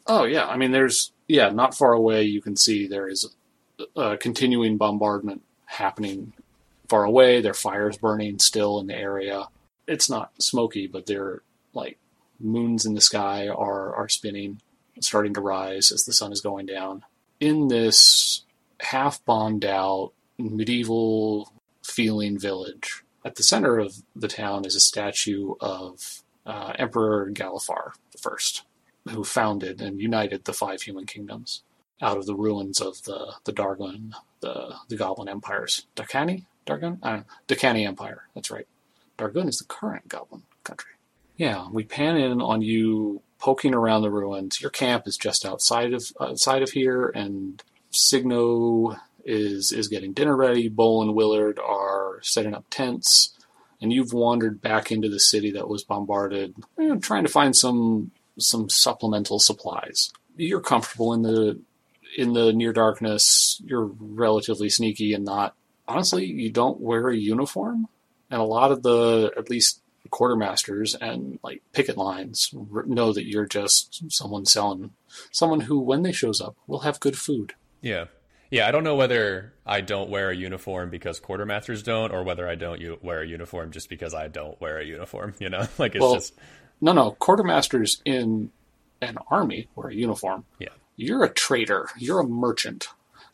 Oh 0.07 0.25
yeah, 0.25 0.47
I 0.47 0.57
mean 0.57 0.73
there's 0.73 1.13
yeah, 1.29 1.51
not 1.51 1.77
far 1.77 1.93
away 1.93 2.23
you 2.23 2.41
can 2.41 2.57
see 2.57 2.87
there 2.87 3.09
is 3.09 3.35
a 3.95 4.17
continuing 4.17 4.79
bombardment 4.79 5.43
happening 5.67 6.33
far 6.89 7.05
away. 7.05 7.43
There 7.43 7.51
are 7.51 7.55
fires 7.55 7.99
burning 7.99 8.39
still 8.39 8.81
in 8.81 8.87
the 8.87 8.97
area. 8.97 9.45
It's 9.87 10.09
not 10.09 10.43
smoky, 10.43 10.87
but 10.87 11.05
they're 11.07 11.43
like 11.75 11.99
moons 12.41 12.87
in 12.87 12.95
the 12.95 13.03
sky 13.03 13.49
are 13.49 13.95
are 13.95 14.09
spinning, 14.09 14.63
starting 15.01 15.35
to 15.35 15.43
rise 15.43 15.93
as 15.93 16.05
the 16.05 16.15
sun 16.15 16.33
is 16.33 16.41
going 16.41 16.65
down. 16.65 17.05
In 17.39 17.69
this 17.69 18.45
half 18.81 19.23
bombed 19.27 19.67
out 19.67 20.13
medieval 20.39 21.53
feeling 21.91 22.39
village, 22.39 23.03
at 23.25 23.37
the 23.37 23.43
center 23.43 23.79
of 23.79 24.03
the 24.15 24.29
town 24.29 24.65
is 24.65 24.75
a 24.75 24.81
statue 24.81 25.55
of 25.61 26.23
uh, 26.47 26.73
Emperor 26.79 27.31
Galifar 27.33 27.93
I, 28.25 29.11
who 29.11 29.25
founded 29.25 29.81
and 29.81 30.01
united 30.01 30.45
the 30.45 30.53
five 30.53 30.83
human 30.83 31.07
kingdoms 31.07 31.63
out 32.01 32.17
of 32.17 32.27
the 32.27 32.35
ruins 32.35 32.81
of 32.81 33.03
the 33.03 33.35
the 33.45 33.53
Darguun, 33.53 34.13
the 34.41 34.77
the 34.89 34.97
Goblin 34.97 35.29
empires. 35.29 35.87
Darkani, 35.97 36.45
Darguun, 36.67 36.99
uh, 37.03 37.23
Dhakaani 37.49 37.87
Empire. 37.87 38.29
That's 38.35 38.51
right. 38.51 38.67
Darguun 39.17 39.49
is 39.49 39.59
the 39.59 39.65
current 39.65 40.09
Goblin 40.09 40.43
country. 40.65 40.93
Yeah, 41.37 41.69
we 41.71 41.85
pan 41.85 42.17
in 42.17 42.41
on 42.41 42.63
you 42.63 43.23
poking 43.39 43.75
around 43.75 44.03
the 44.03 44.11
ruins. 44.11 44.61
Your 44.61 44.71
camp 44.71 45.07
is 45.07 45.17
just 45.17 45.45
outside 45.45 45.93
of 45.93 46.05
outside 46.21 46.63
of 46.63 46.71
here, 46.71 47.09
and 47.09 47.63
Signo 47.91 48.97
is 49.29 49.71
is 49.73 49.89
getting 49.89 50.13
dinner 50.13 50.35
ready. 50.35 50.69
Bull 50.69 51.03
and 51.03 51.15
Willard 51.15 51.59
are 51.59 52.19
setting 52.23 52.55
up 52.55 52.65
tents. 52.71 53.35
And 53.81 53.93
you've 53.93 54.13
wandered 54.13 54.61
back 54.61 54.91
into 54.91 55.09
the 55.09 55.21
city 55.21 55.53
that 55.53 55.69
was 55.69 55.85
bombarded, 55.85 56.57
eh, 56.81 56.97
trying 57.01 57.25
to 57.25 57.31
find 57.31 57.55
some 57.55 58.11
some 58.39 58.69
supplemental 58.69 59.39
supplies. 59.39 60.11
You're 60.37 60.61
comfortable 60.61 61.13
in 61.13 61.23
the 61.23 61.61
in 62.17 62.33
the 62.33 62.53
near 62.53 62.73
darkness. 62.73 63.61
You're 63.65 63.91
relatively 64.01 64.69
sneaky 64.69 65.13
and 65.13 65.25
not 65.25 65.55
honestly. 65.87 66.25
You 66.25 66.51
don't 66.51 66.81
wear 66.81 67.09
a 67.09 67.17
uniform, 67.17 67.87
and 68.31 68.41
a 68.41 68.45
lot 68.45 68.73
of 68.73 68.83
the 68.83 69.33
at 69.37 69.51
least 69.51 69.81
quartermasters 70.11 70.97
and 71.01 71.39
like 71.43 71.63
picket 71.73 71.99
lines 71.99 72.53
know 72.87 73.13
that 73.13 73.27
you're 73.27 73.47
just 73.47 74.11
someone 74.11 74.47
selling 74.47 74.93
someone 75.31 75.61
who, 75.61 75.79
when 75.79 76.03
they 76.03 76.13
shows 76.13 76.41
up, 76.41 76.57
will 76.67 76.81
have 76.81 76.99
good 76.99 77.19
food. 77.19 77.55
Yeah. 77.81 78.07
Yeah, 78.51 78.67
I 78.67 78.71
don't 78.71 78.85
know 78.85 78.97
whether 78.97 79.53
I 79.67 79.81
don't 79.83 80.09
wear 80.09 80.31
a 80.31 80.37
uniform 80.37 80.89
because 80.91 81.21
quartermasters 81.21 81.85
don't, 81.85 82.13
or 82.13 82.23
whether 82.23 82.49
I 82.49 82.55
don't 82.55 82.81
u- 82.81 82.99
wear 83.03 83.21
a 83.21 83.27
uniform 83.27 83.71
just 83.73 83.89
because 83.91 84.15
I 84.15 84.29
don't 84.29 84.59
wear 84.61 84.79
a 84.79 84.85
uniform. 84.85 85.35
You 85.39 85.51
know, 85.51 85.67
like 85.79 85.95
it's 85.95 86.03
Well- 86.03 86.15
just 86.15 86.35
No, 86.81 86.93
no, 86.93 87.17
quartermasters 87.21 88.01
in 88.05 88.51
an 89.03 89.19
army 89.31 89.69
wear 89.77 89.89
a 89.89 89.95
uniform. 89.95 90.45
yeah, 90.59 90.69
You're 90.97 91.25
a 91.25 91.29
trader. 91.29 91.89
You're 91.99 92.21
a 92.21 92.27
merchant. 92.27 92.89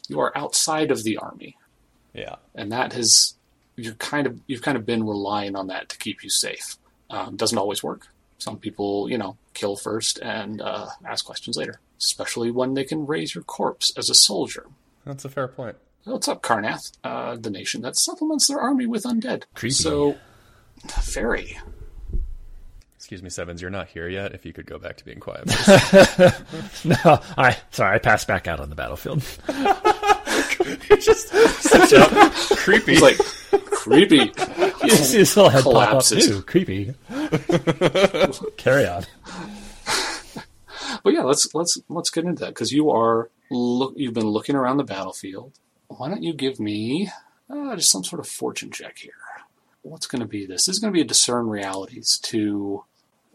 You 0.09 0.21
are 0.21 0.37
outside 0.37 0.91
of 0.91 1.03
the 1.05 1.17
army. 1.17 1.57
yeah, 2.13 2.37
and 2.55 2.71
that 2.73 2.93
has 2.93 3.35
you're 3.77 3.95
kind 3.95 4.27
of 4.27 4.41
you've 4.47 4.63
kind 4.63 4.77
of 4.77 4.85
been 4.85 5.05
relying 5.07 5.57
on 5.57 5.69
that 5.69 5.89
to 5.91 5.99
keep 5.99 6.23
you 6.23 6.31
safe. 6.31 6.77
Um, 7.11 7.37
doesn't 7.37 7.57
always 7.59 7.83
work. 7.83 8.09
Some 8.39 8.59
people, 8.59 9.09
you 9.11 9.17
know, 9.17 9.37
kill 9.55 9.77
first 9.77 10.19
and 10.19 10.61
uh, 10.61 10.89
ask 11.07 11.25
questions 11.25 11.57
later, 11.57 11.81
especially 12.01 12.51
when 12.51 12.75
they 12.75 12.85
can 12.85 13.07
raise 13.07 13.35
your 13.35 13.45
corpse 13.45 13.93
as 13.97 14.11
a 14.11 14.15
soldier. 14.15 14.67
That's 15.05 15.25
a 15.25 15.29
fair 15.29 15.49
point. 15.49 15.77
What's 16.05 16.29
up, 16.29 16.43
Karrnath? 16.43 16.93
Uh, 17.03 17.37
the 17.37 17.51
nation 17.51 17.81
that 17.83 17.97
supplements 17.97 18.49
their 18.49 18.61
army 18.61 18.87
with 18.87 19.05
undead. 19.05 19.45
Creepy. 19.55 19.73
So, 19.75 20.17
very. 21.03 21.59
Excuse 22.97 23.23
me, 23.23 23.31
Sevens, 23.31 23.61
you're 23.63 23.71
not 23.71 23.89
here 23.89 24.09
yet. 24.09 24.35
If 24.35 24.45
you 24.47 24.53
could 24.53 24.67
go 24.67 24.79
back 24.79 24.97
to 24.99 25.05
being 25.05 25.21
quiet. 25.21 25.45
No, 26.85 27.21
I 27.39 27.57
sorry, 27.71 27.95
I 27.95 27.99
passed 27.99 28.29
back 28.29 28.47
out 28.47 28.61
on 28.61 28.69
the 28.69 28.75
battlefield. 28.75 29.21
just 31.01 31.29
such 31.63 31.93
a 31.93 32.31
creepy. 32.57 32.93
He's 32.93 33.03
like 33.03 33.19
creepy. 33.71 34.33
You 34.85 34.91
see 34.91 35.19
his 35.19 35.35
little 35.35 35.49
head 35.51 35.65
pop 35.65 35.75
up. 35.75 35.89
Collapses. 35.89 36.29
Ew, 36.29 36.43
creepy. 36.43 36.95
Carry 38.59 38.87
on. 38.87 39.05
But 41.03 41.15
yeah, 41.15 41.23
let's 41.23 41.55
let's 41.55 41.79
let's 41.89 42.11
get 42.11 42.25
into 42.25 42.41
that 42.41 42.51
because 42.51 42.71
you 42.71 42.91
are 42.91 43.31
look. 43.51 43.95
You've 43.97 44.15
been 44.15 44.27
looking 44.27 44.57
around 44.57 44.77
the 44.79 44.85
battlefield. 44.85 45.53
Why 45.89 46.09
don't 46.09 46.23
you 46.23 46.33
give 46.33 46.59
me 46.59 47.11
uh, 47.51 47.77
just 47.77 47.91
some 47.91 48.05
sort 48.05 48.21
of 48.21 48.29
fortune 48.29 48.71
check 48.71 48.99
here? 48.99 49.13
What's 49.83 50.07
going 50.07 50.23
to 50.23 50.29
be 50.29 50.47
this? 50.47 50.67
This 50.67 50.77
is 50.77 50.79
going 50.79 50.93
to 50.93 50.97
be 50.97 51.03
a 51.03 51.07
discern 51.07 51.49
realities. 51.49 52.19
To 52.25 52.85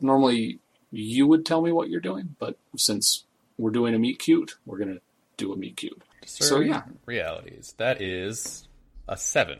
normally 0.01 0.59
you 0.91 1.27
would 1.27 1.45
tell 1.45 1.61
me 1.61 1.71
what 1.71 1.89
you're 1.89 1.99
doing, 1.99 2.35
but 2.39 2.57
since 2.75 3.25
we're 3.57 3.69
doing 3.71 3.93
a 3.93 3.99
meet 3.99 4.19
cute, 4.19 4.57
we're 4.65 4.79
going 4.79 4.95
to 4.95 5.01
do 5.37 5.53
a 5.53 5.57
meet 5.57 5.77
cute. 5.77 6.01
So 6.25 6.59
yeah, 6.59 6.83
realities. 7.05 7.73
That 7.77 8.01
is 8.01 8.67
a 9.07 9.17
seven. 9.17 9.59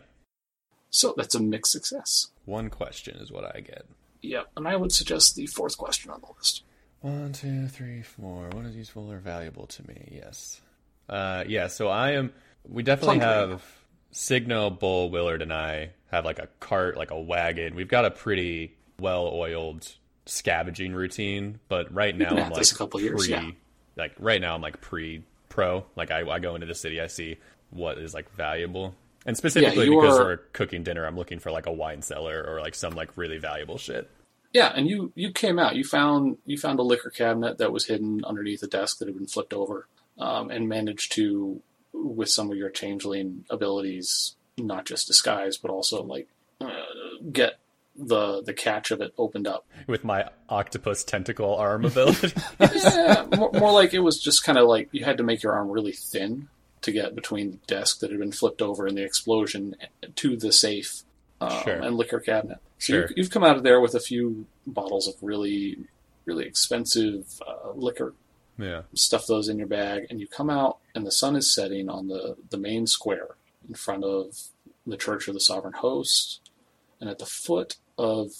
so 0.90 1.14
that's 1.16 1.36
a 1.36 1.40
mixed 1.40 1.72
success. 1.72 2.28
One 2.46 2.70
question 2.70 3.18
is 3.18 3.32
what 3.32 3.56
I 3.56 3.60
get. 3.62 3.86
Yep, 4.22 4.52
and 4.58 4.68
I 4.68 4.76
would 4.76 4.92
suggest 4.92 5.36
the 5.36 5.46
fourth 5.46 5.78
question 5.78 6.12
on 6.12 6.22
the 6.22 6.28
list. 6.38 6.64
One, 7.02 7.32
two, 7.34 7.68
three, 7.68 8.02
four. 8.02 8.50
What 8.50 8.66
is 8.66 8.76
useful 8.76 9.12
or 9.12 9.20
valuable 9.20 9.68
to 9.68 9.88
me? 9.88 10.10
Yes. 10.12 10.60
Uh, 11.08 11.44
yeah. 11.48 11.68
So 11.68 11.88
I 11.88 12.12
am. 12.12 12.34
We 12.68 12.84
definitely 12.84 13.20
Plundering. 13.20 13.50
have 13.52 13.64
Signo, 14.12 14.70
Bull, 14.70 15.10
Willard, 15.10 15.42
and 15.42 15.54
I 15.54 15.92
have 16.12 16.26
like 16.26 16.40
a 16.40 16.48
cart, 16.60 16.98
like 16.98 17.12
a 17.12 17.20
wagon. 17.20 17.76
We've 17.76 17.88
got 17.88 18.04
a 18.06 18.12
pretty 18.12 18.76
well-oiled 19.00 19.88
scavenging 20.26 20.94
routine, 20.94 21.60
but 21.70 21.94
right 21.94 22.16
now 22.16 22.30
I'm 22.32 22.50
like 22.52 22.76
couple 22.76 23.00
years, 23.00 23.22
pre. 23.26 23.30
yeah. 23.30 23.50
Like 23.96 24.14
right 24.20 24.42
now 24.42 24.56
I'm 24.56 24.62
like 24.62 24.82
pre-pro. 24.82 25.86
Like 25.96 26.12
I, 26.12 26.30
I 26.30 26.40
go 26.40 26.56
into 26.56 26.68
the 26.68 26.76
city, 26.76 27.00
I 27.02 27.08
see 27.08 27.38
what 27.70 27.98
is 27.98 28.14
like 28.14 28.30
valuable. 28.36 28.94
And 29.26 29.36
specifically 29.38 29.86
you 29.86 30.00
because 30.02 30.20
are- 30.20 30.24
we're 30.26 30.38
cooking 30.54 30.84
dinner, 30.84 31.06
I'm 31.06 31.16
looking 31.18 31.40
for 31.40 31.50
like 31.52 31.66
a 31.66 31.72
wine 31.72 32.02
cellar 32.02 32.44
or 32.48 32.60
like 32.60 32.76
some 32.76 32.94
like 32.94 33.18
really 33.18 33.38
valuable 33.38 33.78
shit. 33.78 34.10
Yeah, 34.54 34.72
and 34.76 34.88
you 34.88 35.12
you 35.16 35.32
came 35.32 35.60
out. 35.60 35.76
You 35.76 35.84
found 35.84 36.38
you 36.46 36.58
found 36.58 36.80
a 36.80 36.84
liquor 36.84 37.10
cabinet 37.10 37.58
that 37.60 37.72
was 37.72 37.86
hidden 37.86 38.24
underneath 38.26 38.64
a 38.64 38.68
desk 38.68 38.98
that 39.00 39.08
had 39.08 39.18
been 39.18 39.28
flipped 39.28 39.54
over, 39.54 39.88
um, 40.18 40.50
and 40.50 40.68
managed 40.68 41.12
to, 41.14 41.62
with 41.94 42.30
some 42.30 42.52
of 42.52 42.58
your 42.58 42.70
changeling 42.70 43.46
abilities, 43.50 44.36
not 44.58 44.86
just 44.86 45.08
disguise 45.08 45.58
but 45.58 45.70
also 45.72 46.04
like 46.04 46.28
uh, 46.62 46.70
get 47.32 47.60
the 47.96 48.42
the 48.44 48.54
catch 48.54 48.92
of 48.92 49.02
it 49.02 49.14
opened 49.18 49.46
up. 49.48 49.66
With 49.86 50.04
my 50.04 50.30
octopus 50.48 51.04
tentacle 51.04 51.56
arm 51.56 51.86
ability. 51.86 52.34
yeah, 52.60 53.26
more, 53.38 53.52
more 53.54 53.72
like 53.72 53.94
it 53.94 54.00
was 54.00 54.20
just 54.20 54.44
kind 54.44 54.58
of 54.58 54.68
like 54.68 54.90
you 54.92 55.06
had 55.06 55.18
to 55.18 55.24
make 55.24 55.44
your 55.44 55.54
arm 55.54 55.70
really 55.70 55.92
thin 55.94 56.48
to 56.82 56.92
get 56.92 57.14
between 57.14 57.52
the 57.52 57.58
desk 57.68 58.00
that 58.00 58.10
had 58.10 58.20
been 58.20 58.32
flipped 58.32 58.62
over 58.62 58.88
and 58.88 58.98
the 58.98 59.04
explosion 59.04 59.76
to 60.16 60.38
the 60.38 60.52
safe 60.54 61.04
um, 61.42 61.64
Sure. 61.64 61.74
and 61.76 61.98
liquor 61.98 62.20
cabinet. 62.22 62.60
So 62.80 62.94
Sure. 62.94 63.02
you, 63.10 63.14
you've 63.18 63.30
come 63.30 63.44
out 63.44 63.58
of 63.58 63.64
there 63.64 63.80
with 63.80 63.94
a 63.94 64.00
few 64.00 64.46
bottles 64.66 65.08
of 65.08 65.16
really, 65.22 65.78
really 66.26 66.46
expensive 66.46 67.42
uh, 67.48 67.72
liquor. 67.74 68.14
yeah. 68.58 68.82
Stuff 68.94 69.28
those 69.28 69.48
in 69.50 69.58
your 69.58 69.68
bag, 69.68 70.08
and 70.10 70.20
you 70.20 70.28
come 70.28 70.50
out, 70.50 70.80
and 70.96 71.06
the 71.06 71.12
sun 71.12 71.36
is 71.36 71.54
setting 71.54 71.90
on 71.90 72.08
the 72.08 72.36
the 72.50 72.58
main 72.58 72.88
square 72.88 73.36
in 73.68 73.76
front 73.76 74.04
of 74.04 74.50
the 74.88 74.98
Church 74.98 75.28
of 75.28 75.34
the 75.34 75.40
Sovereign 75.40 75.74
Host, 75.76 76.40
and 77.00 77.10
at 77.10 77.20
the 77.20 77.26
foot 77.26 77.76
of 77.98 78.32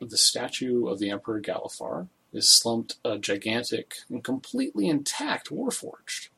the 0.00 0.18
statue 0.18 0.86
of 0.88 0.98
the 0.98 1.08
Emperor 1.10 1.40
Galifar 1.40 2.08
is 2.32 2.50
slumped 2.50 2.96
a 3.04 3.16
gigantic 3.16 3.94
and 4.10 4.22
completely 4.24 4.88
intact 4.88 5.50
Warforged. 5.50 6.28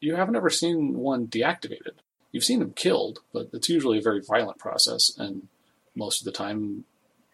You 0.00 0.14
haven't 0.16 0.36
ever 0.36 0.50
seen 0.50 0.98
one 0.98 1.26
deactivated. 1.26 1.96
You've 2.30 2.44
seen 2.44 2.60
them 2.60 2.72
killed, 2.74 3.20
but 3.32 3.48
it's 3.54 3.70
usually 3.70 3.98
a 3.98 4.02
very 4.02 4.20
violent 4.20 4.58
process, 4.58 5.10
and 5.16 5.48
most 5.94 6.20
of 6.20 6.26
the 6.26 6.32
time, 6.32 6.84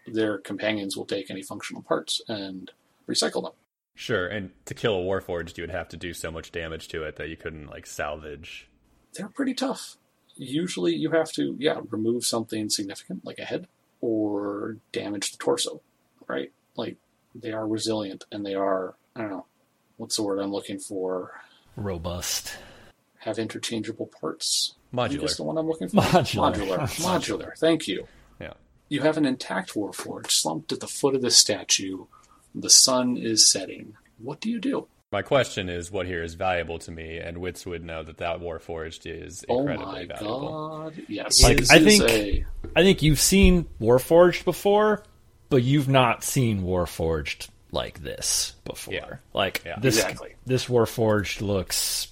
their 0.07 0.39
companions 0.39 0.97
will 0.97 1.05
take 1.05 1.31
any 1.31 1.43
functional 1.43 1.83
parts 1.83 2.21
and 2.29 2.71
recycle 3.09 3.43
them. 3.43 3.53
Sure, 3.95 4.27
and 4.27 4.51
to 4.65 4.75
kill 4.75 4.99
a 4.99 5.03
Warforged, 5.03 5.57
you 5.59 5.63
would 5.63 5.71
have 5.71 5.89
to 5.91 5.97
do 5.97 6.15
so 6.15 6.31
much 6.31 6.51
damage 6.51 6.89
to 6.89 7.03
it 7.03 7.17
that 7.17 7.29
you 7.29 7.37
couldn't 7.37 7.69
like 7.69 7.87
salvage. 7.87 8.69
They're 9.15 9.29
pretty 9.29 9.55
tough. 9.55 9.97
Usually, 10.35 10.95
you 10.95 11.11
have 11.11 11.31
to, 11.33 11.55
yeah, 11.59 11.81
remove 11.91 12.25
something 12.25 12.71
significant 12.71 13.25
like 13.25 13.39
a 13.39 13.45
head 13.45 13.69
or 14.01 14.79
damage 14.93 15.31
the 15.33 15.39
torso, 15.39 15.83
right? 16.27 16.51
Like 16.75 16.97
they 17.35 17.53
are 17.53 17.67
resilient 17.67 18.25
and 18.33 18.45
they 18.45 18.55
are, 18.55 18.95
I 19.15 19.21
don't 19.21 19.31
know, 19.31 19.47
what's 19.99 20.17
the 20.17 20.23
word 20.23 20.39
I'm 20.41 20.53
looking 20.53 20.79
for? 20.79 21.33
Robust. 21.77 22.57
Have 23.19 23.39
interchangeable 23.39 24.11
parts. 24.21 24.75
Modular. 24.93 25.25
is 25.25 25.37
the 25.37 25.45
one 25.45 25.59
I'm 25.59 25.69
looking 25.69 25.89
for. 25.89 26.01
Modular. 26.01 26.55
Modular. 26.55 26.79
Modular. 27.01 27.59
Thank 27.59 27.87
you. 27.87 28.07
Yeah. 28.41 28.55
You 28.93 29.01
have 29.01 29.17
an 29.17 29.25
intact 29.25 29.73
Warforged 29.73 30.31
slumped 30.31 30.71
at 30.71 30.81
the 30.81 30.87
foot 30.87 31.15
of 31.15 31.23
the 31.23 31.31
statue. 31.31 32.05
The 32.55 32.69
sun 32.69 33.17
is 33.17 33.51
setting. 33.51 33.95
What 34.19 34.39
do 34.41 34.51
you 34.51 34.61
do? 34.61 34.87
My 35.11 35.23
question 35.23 35.71
is, 35.71 35.91
what 35.91 36.05
here 36.07 36.23
is 36.23 36.35
valuable 36.35 36.79
to 36.81 36.91
me? 36.91 37.17
And 37.17 37.39
Wits 37.39 37.65
would 37.65 37.83
know 37.83 38.03
that 38.03 38.19
that 38.19 38.41
Warforged 38.41 39.07
is 39.07 39.47
Oh 39.49 39.61
incredibly 39.61 39.87
my 39.87 40.05
valuable. 40.05 40.49
god. 40.91 41.03
Yes. 41.09 41.43
Like, 41.43 41.63
I 41.71 41.79
think- 41.79 42.03
a- 42.03 42.45
I 42.77 42.83
think 42.83 43.03
you've 43.03 43.19
seen 43.21 43.65
Warforged 43.81 44.45
before, 44.45 45.03
but 45.49 45.63
you've 45.63 45.89
not 45.89 46.23
seen 46.23 46.63
Warforged 46.63 47.49
like 47.71 48.03
this 48.03 48.53
before. 48.67 48.93
Yeah. 48.93 49.15
Like 49.33 49.63
Yeah. 49.65 49.79
this 49.81 49.97
Exactly. 50.03 50.35
this 50.45 50.67
Warforged 50.67 51.41
looks 51.41 52.09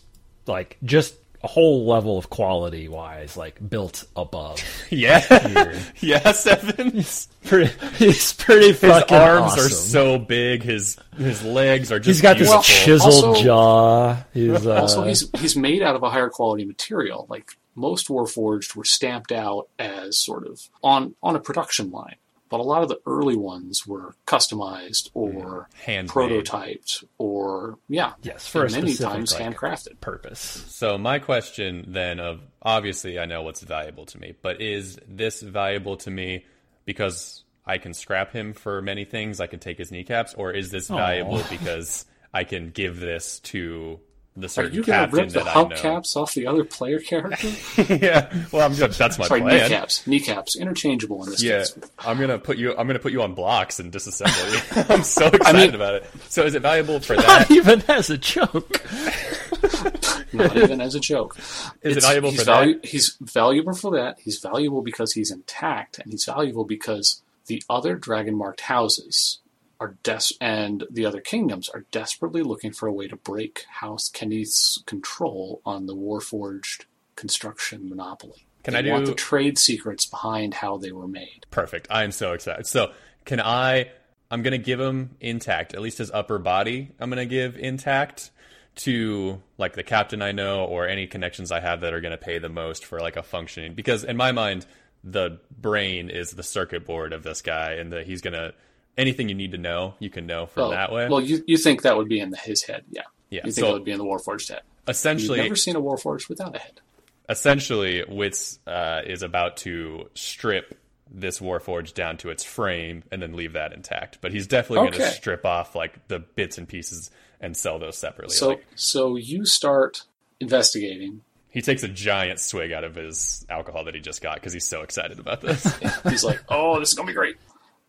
like 0.46 0.78
just 0.82 1.14
a 1.42 1.48
whole 1.48 1.86
level 1.86 2.18
of 2.18 2.28
quality 2.30 2.86
wise, 2.88 3.36
like 3.36 3.58
built 3.70 4.04
above. 4.16 4.60
Yeah, 4.90 5.20
Here. 5.20 5.80
yeah, 6.00 6.32
Sevens. 6.32 7.28
pretty, 7.44 7.72
he's 7.96 8.32
pretty 8.32 8.68
His 8.72 8.80
fucking 8.80 9.16
arms 9.16 9.52
are 9.56 9.68
so 9.68 10.18
big. 10.18 10.62
His 10.64 10.98
his 11.16 11.42
legs 11.44 11.92
are 11.92 11.98
just. 12.00 12.08
He's 12.08 12.20
got 12.22 12.38
this 12.38 12.50
chiseled 12.66 13.24
Also- 13.24 13.42
jaw. 13.42 14.16
He's 14.34 14.66
uh, 14.66 14.74
Also, 14.80 15.04
he's 15.04 15.30
he's 15.38 15.56
made 15.56 15.80
out 15.82 15.94
of 15.96 16.02
a 16.02 16.10
higher 16.10 16.28
quality 16.28 16.64
material. 16.64 17.26
Like 17.30 17.50
most 17.76 18.08
Warforged 18.08 18.74
were 18.74 18.84
stamped 18.84 19.30
out 19.32 19.68
as 19.78 20.18
sort 20.18 20.46
of 20.46 20.60
on 20.82 21.14
on 21.22 21.36
a 21.36 21.40
production 21.40 21.90
line, 21.92 22.16
but 22.50 22.60
a 22.60 22.62
lot 22.62 22.82
of 22.82 22.88
the 22.88 23.00
early 23.06 23.36
ones 23.36 23.86
were 23.86 24.14
customized 24.26 25.08
or 25.14 25.68
Handmade. 25.84 26.10
prototyped 26.10 27.04
or 27.16 27.78
yeah, 27.88 28.12
yes 28.22 28.46
for 28.46 28.66
a 28.66 28.70
many 28.70 28.92
specific, 28.92 29.12
times 29.12 29.32
like, 29.32 29.56
handcrafted. 29.56 30.00
purpose. 30.00 30.40
So 30.68 30.98
my 30.98 31.18
question 31.20 31.86
then 31.88 32.20
of 32.20 32.40
obviously 32.60 33.18
I 33.18 33.24
know 33.24 33.42
what's 33.42 33.62
valuable 33.62 34.04
to 34.06 34.18
me, 34.18 34.34
but 34.42 34.60
is 34.60 34.98
this 35.08 35.40
valuable 35.40 35.96
to 35.98 36.10
me 36.10 36.44
because 36.84 37.44
I 37.64 37.78
can 37.78 37.94
scrap 37.94 38.32
him 38.32 38.52
for 38.52 38.82
many 38.82 39.04
things? 39.04 39.40
I 39.40 39.46
can 39.46 39.60
take 39.60 39.78
his 39.78 39.92
kneecaps, 39.92 40.34
or 40.34 40.50
is 40.52 40.70
this 40.70 40.88
valuable 40.88 41.42
because 41.48 42.04
I 42.34 42.44
can 42.44 42.70
give 42.70 42.98
this 42.98 43.38
to 43.40 44.00
the 44.36 44.52
Are 44.60 44.64
you 44.64 44.82
gonna 44.82 44.98
captain 45.06 45.18
rip 45.18 45.28
the 45.30 45.40
that 45.40 45.56
I 45.56 45.62
know? 45.62 45.68
hubcaps 45.68 46.16
off 46.16 46.34
the 46.34 46.46
other 46.46 46.64
player 46.64 47.00
character? 47.00 47.48
yeah, 47.94 48.32
well, 48.52 48.64
I'm 48.64 48.74
just, 48.74 48.98
that's 48.98 49.18
my 49.18 49.26
Sorry, 49.26 49.40
plan. 49.40 49.62
kneecaps. 49.70 50.06
Kneecaps, 50.06 50.56
interchangeable 50.58 51.22
in 51.24 51.30
this 51.30 51.42
Yeah, 51.42 51.58
case. 51.58 51.78
I'm 51.98 52.18
gonna 52.18 52.38
put 52.38 52.56
you. 52.56 52.70
I'm 52.76 52.86
gonna 52.86 52.98
put 53.00 53.12
you 53.12 53.22
on 53.22 53.34
blocks 53.34 53.80
and 53.80 53.92
disassemble 53.92 54.52
you. 54.52 54.84
I'm 54.94 55.02
so 55.02 55.26
excited 55.26 55.74
about 55.74 55.96
it. 55.96 56.06
So, 56.28 56.44
is 56.44 56.54
it 56.54 56.62
valuable 56.62 57.00
for 57.00 57.16
that? 57.16 57.26
Not 57.26 57.50
even 57.50 57.82
as 57.88 58.08
a 58.10 58.18
joke. 58.18 58.80
Not 60.32 60.56
even 60.56 60.80
as 60.80 60.94
a 60.94 61.00
joke. 61.00 61.36
Is 61.82 61.96
it 61.96 62.02
valuable 62.02 62.30
he's 62.30 62.40
for 62.40 62.44
that? 62.46 62.84
He's 62.84 63.16
valuable 63.20 63.74
for 63.74 63.90
that. 63.96 64.18
He's 64.20 64.38
valuable 64.38 64.80
because 64.82 65.12
he's 65.12 65.30
intact, 65.32 65.98
and 65.98 66.12
he's 66.12 66.24
valuable 66.24 66.64
because 66.64 67.20
the 67.46 67.62
other 67.68 67.96
dragon 67.96 68.36
marked 68.36 68.60
houses 68.62 69.40
are 69.80 69.96
des- 70.02 70.34
and 70.40 70.84
the 70.90 71.06
other 71.06 71.20
kingdoms 71.20 71.68
are 71.70 71.84
desperately 71.90 72.42
looking 72.42 72.70
for 72.72 72.86
a 72.86 72.92
way 72.92 73.08
to 73.08 73.16
break 73.16 73.64
House 73.80 74.08
Cannith's 74.10 74.82
control 74.86 75.62
on 75.64 75.86
the 75.86 75.96
Warforged 75.96 76.84
construction 77.16 77.88
monopoly. 77.88 78.46
Can 78.62 78.74
they 78.74 78.80
I 78.80 78.82
do- 78.82 78.90
want 78.90 79.06
the 79.06 79.14
trade 79.14 79.58
secrets 79.58 80.04
behind 80.06 80.54
how 80.54 80.76
they 80.76 80.92
were 80.92 81.08
made? 81.08 81.46
Perfect. 81.50 81.86
I 81.90 82.04
am 82.04 82.12
so 82.12 82.32
excited. 82.32 82.66
So, 82.66 82.92
can 83.24 83.40
I? 83.40 83.90
I'm 84.30 84.42
gonna 84.42 84.58
give 84.58 84.78
him 84.78 85.16
intact. 85.20 85.74
At 85.74 85.80
least 85.80 85.98
his 85.98 86.10
upper 86.10 86.38
body. 86.38 86.90
I'm 87.00 87.08
gonna 87.10 87.26
give 87.26 87.56
intact 87.56 88.30
to 88.76 89.42
like 89.58 89.72
the 89.74 89.82
captain 89.82 90.22
I 90.22 90.32
know 90.32 90.64
or 90.64 90.86
any 90.86 91.06
connections 91.06 91.50
I 91.50 91.60
have 91.60 91.80
that 91.80 91.92
are 91.92 92.00
gonna 92.00 92.16
pay 92.18 92.38
the 92.38 92.48
most 92.48 92.84
for 92.84 93.00
like 93.00 93.16
a 93.16 93.22
functioning. 93.22 93.74
Because 93.74 94.04
in 94.04 94.16
my 94.16 94.30
mind, 94.32 94.66
the 95.02 95.40
brain 95.50 96.10
is 96.10 96.30
the 96.32 96.42
circuit 96.42 96.84
board 96.86 97.12
of 97.12 97.22
this 97.22 97.40
guy, 97.42 97.72
and 97.72 97.92
that 97.92 98.06
he's 98.06 98.20
gonna 98.20 98.52
anything 99.00 99.28
you 99.28 99.34
need 99.34 99.52
to 99.52 99.58
know, 99.58 99.94
you 99.98 100.10
can 100.10 100.26
know 100.26 100.46
from 100.46 100.62
Well, 100.62 100.70
that 100.70 100.92
way. 100.92 101.08
Well, 101.08 101.20
you, 101.20 101.42
you 101.46 101.56
think 101.56 101.82
that 101.82 101.96
would 101.96 102.08
be 102.08 102.20
in 102.20 102.30
the, 102.30 102.36
his 102.36 102.62
head, 102.62 102.84
yeah. 102.90 103.02
Yeah, 103.30 103.40
You 103.44 103.52
think 103.52 103.64
so- 103.64 103.70
it 103.70 103.72
would 103.74 103.84
be 103.84 103.92
in 103.92 103.98
the 103.98 104.04
Warforged 104.04 104.48
head. 104.50 104.62
Essentially, 104.88 105.38
You've 105.38 105.46
never 105.46 105.56
seen 105.56 105.76
a 105.76 105.80
Warforged 105.80 106.28
without 106.28 106.54
a 106.56 106.58
head. 106.58 106.80
essentially, 107.28 108.04
Wits 108.08 108.58
uh, 108.66 109.02
is 109.06 109.22
about 109.22 109.56
to 109.58 110.08
strip 110.14 110.78
this 111.12 111.38
Warforged 111.40 111.94
down 111.94 112.16
to 112.18 112.30
its 112.30 112.44
frame 112.44 113.02
and 113.10 113.20
then 113.22 113.34
leave 113.34 113.52
that 113.54 113.72
intact. 113.72 114.18
But 114.20 114.32
he's 114.32 114.46
definitely 114.46 114.90
going 114.90 115.00
to 115.00 115.10
strip 115.10 115.44
off 115.46 115.74
like 115.74 116.06
the 116.08 116.18
bits 116.20 116.58
and 116.58 116.68
pieces 116.68 117.10
and 117.40 117.56
sell 117.56 117.78
those 117.78 117.96
separately. 117.98 118.34
So 118.36 118.48
like, 118.50 118.66
so 118.74 119.16
you 119.16 119.44
start 119.44 120.02
investigating. 120.40 121.22
he 121.50 121.62
takes 121.62 121.82
a 121.82 121.88
giant 121.88 122.38
swig 122.40 122.72
out 122.72 122.84
of 122.84 122.94
his 122.94 123.44
alcohol 123.48 123.84
that 123.84 123.94
he 123.94 124.00
just 124.00 124.22
got 124.22 124.34
because 124.36 124.52
he's 124.52 124.66
so 124.66 124.82
excited 124.82 125.18
about 125.18 125.40
this. 125.40 125.64
He's 126.08 126.22
like, 126.24 126.40
"Oh, 126.48 126.78
this 126.80 126.88
is 126.90 126.94
gonna 126.94 127.06
be 127.08 127.12
great." 127.12 127.36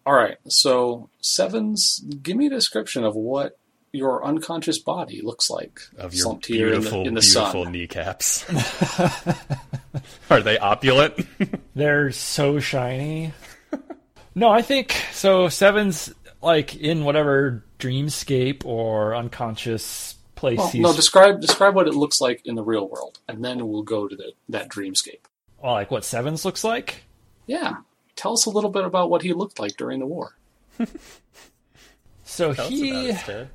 All 0.05 0.13
right, 0.13 0.37
so 0.47 1.09
sevens, 1.21 1.99
give 2.23 2.35
me 2.35 2.47
a 2.47 2.49
description 2.49 3.03
of 3.03 3.15
what 3.15 3.57
your 3.93 4.23
unconscious 4.25 4.79
body 4.79 5.21
looks 5.21 5.49
like 5.49 5.81
of 5.97 6.13
your 6.13 6.23
slumped 6.23 6.45
here 6.45 6.67
in 6.67 6.75
the, 6.75 6.79
beautiful, 6.79 7.07
in 7.07 7.13
the 7.13 7.21
beautiful 7.21 7.63
sun. 7.65 7.71
kneecaps. 7.71 8.45
Are 10.29 10.41
they 10.41 10.57
opulent? 10.57 11.27
They're 11.75 12.11
so 12.11 12.59
shiny. 12.59 13.33
no, 14.33 14.49
I 14.49 14.61
think 14.61 14.95
so. 15.11 15.49
Sevens 15.49 16.13
like 16.41 16.75
in 16.75 17.03
whatever 17.03 17.63
dreamscape 17.79 18.65
or 18.65 19.13
unconscious 19.15 20.15
place 20.35 20.57
Well, 20.57 20.71
no, 20.75 20.93
describe 20.95 21.41
describe 21.41 21.75
what 21.75 21.87
it 21.87 21.93
looks 21.93 22.21
like 22.21 22.41
in 22.45 22.55
the 22.55 22.63
real 22.63 22.87
world, 22.87 23.19
and 23.27 23.43
then 23.43 23.67
we'll 23.67 23.83
go 23.83 24.07
to 24.07 24.15
the, 24.15 24.31
that 24.49 24.69
dreamscape. 24.69 25.19
well, 25.61 25.73
like 25.73 25.91
what 25.91 26.05
Sevens 26.05 26.45
looks 26.45 26.63
like. 26.63 27.03
Yeah, 27.45 27.75
tell 28.21 28.33
us 28.33 28.45
a 28.45 28.49
little 28.51 28.69
bit 28.69 28.85
about 28.85 29.09
what 29.09 29.21
he 29.23 29.33
looked 29.33 29.59
like 29.59 29.75
during 29.77 29.99
the 29.99 30.05
war. 30.05 30.35
So 32.23 32.53
Tell 32.53 32.69
he 32.69 32.91
about 32.91 33.05
it, 33.09 33.25
Ted. 33.25 33.49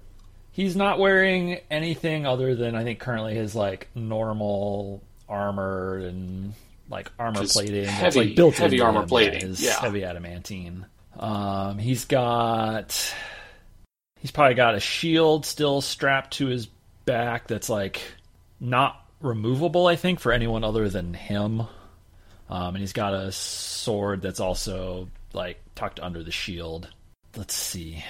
he's 0.52 0.76
not 0.76 0.99
wearing 0.99 1.61
anything 1.70 2.26
other 2.26 2.54
than 2.54 2.75
I 2.75 2.85
think 2.85 2.99
currently 2.99 3.35
his 3.35 3.54
like 3.54 3.88
normal 3.94 5.02
armor 5.26 5.96
and 5.96 6.52
like 6.90 7.11
armor 7.18 7.40
Just 7.40 7.54
plating. 7.54 7.85
It's, 7.85 7.90
heavy- 7.90 8.18
like 8.20 8.37
built 8.37 8.56
heavy 8.56 8.82
armor 8.82 9.00
him, 9.00 9.08
plating, 9.08 9.40
his 9.40 9.62
yeah. 9.62 9.80
heavy 9.80 10.04
adamantine. 10.04 10.85
Um, 11.18 11.78
he's 11.78 12.04
got 12.04 13.14
he's 14.20 14.30
probably 14.30 14.56
got 14.56 14.75
a 14.75 14.80
shield 14.80 15.46
still 15.46 15.80
strapped 15.80 16.35
to 16.35 16.46
his 16.49 16.66
back 17.06 17.46
that's 17.46 17.70
like 17.70 18.02
not 18.61 19.02
removable. 19.23 19.87
I 19.87 19.96
think 19.96 20.20
for 20.20 20.32
anyone 20.32 20.64
other 20.64 20.90
than 20.90 21.14
him. 21.14 21.62
Um, 22.48 22.68
and 22.74 22.78
he's 22.78 22.92
got 22.92 23.12
a 23.14 23.32
sword 23.32 24.22
that's 24.22 24.40
also 24.40 25.08
like 25.32 25.60
tucked 25.74 26.00
under 26.00 26.22
the 26.22 26.30
shield. 26.30 26.88
Let's 27.36 27.54
see. 27.54 28.04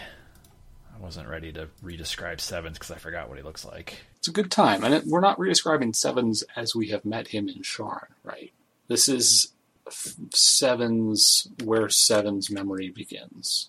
I 0.94 0.98
wasn't 1.02 1.28
ready 1.28 1.52
to 1.52 1.68
re-describe 1.82 2.40
Sevens 2.40 2.78
because 2.78 2.90
I 2.90 2.96
forgot 2.98 3.28
what 3.28 3.38
he 3.38 3.44
looks 3.44 3.64
like. 3.64 4.02
It's 4.18 4.28
a 4.28 4.32
good 4.32 4.50
time, 4.50 4.82
and 4.84 4.94
it, 4.94 5.04
we're 5.06 5.20
not 5.20 5.38
re-describing 5.38 5.92
Sevens 5.92 6.42
as 6.56 6.74
we 6.74 6.88
have 6.88 7.04
met 7.04 7.28
him 7.28 7.48
in 7.48 7.56
Sharn, 7.62 8.06
right? 8.24 8.50
This 8.88 9.08
is 9.08 9.52
f- 9.86 10.14
Sevens 10.34 11.48
where 11.64 11.88
Sevens 11.88 12.50
memory 12.50 12.90
begins. 12.90 13.68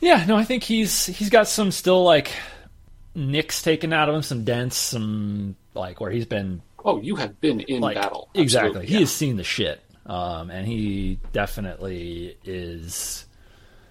Yeah, 0.00 0.24
no, 0.26 0.36
I 0.36 0.44
think 0.44 0.62
he's 0.64 1.06
he's 1.06 1.30
got 1.30 1.48
some 1.48 1.70
still 1.70 2.02
like 2.02 2.30
nicks 3.14 3.62
taken 3.62 3.92
out 3.92 4.08
of 4.08 4.14
him, 4.14 4.22
some 4.22 4.44
dents, 4.44 4.76
some 4.76 5.56
like 5.74 6.00
where 6.00 6.10
he's 6.10 6.26
been 6.26 6.62
Oh, 6.84 7.00
you 7.00 7.16
have 7.16 7.40
been 7.40 7.60
in 7.60 7.80
like 7.80 7.96
battle. 7.96 8.28
exactly. 8.34 8.68
Absolutely, 8.70 8.94
He 8.94 9.00
has 9.00 9.12
seen 9.12 9.36
the 9.36 9.44
shit, 9.44 9.80
um, 10.06 10.50
and 10.50 10.66
he 10.66 11.18
definitely 11.32 12.36
is 12.44 13.26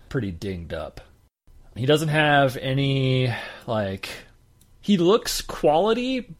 pretty 0.09 0.31
dinged 0.31 0.73
up. 0.73 1.01
He 1.75 1.85
doesn't 1.85 2.09
have 2.09 2.55
any 2.57 3.33
like 3.65 4.09
he 4.81 4.97
looks 4.97 5.41
quality, 5.41 6.35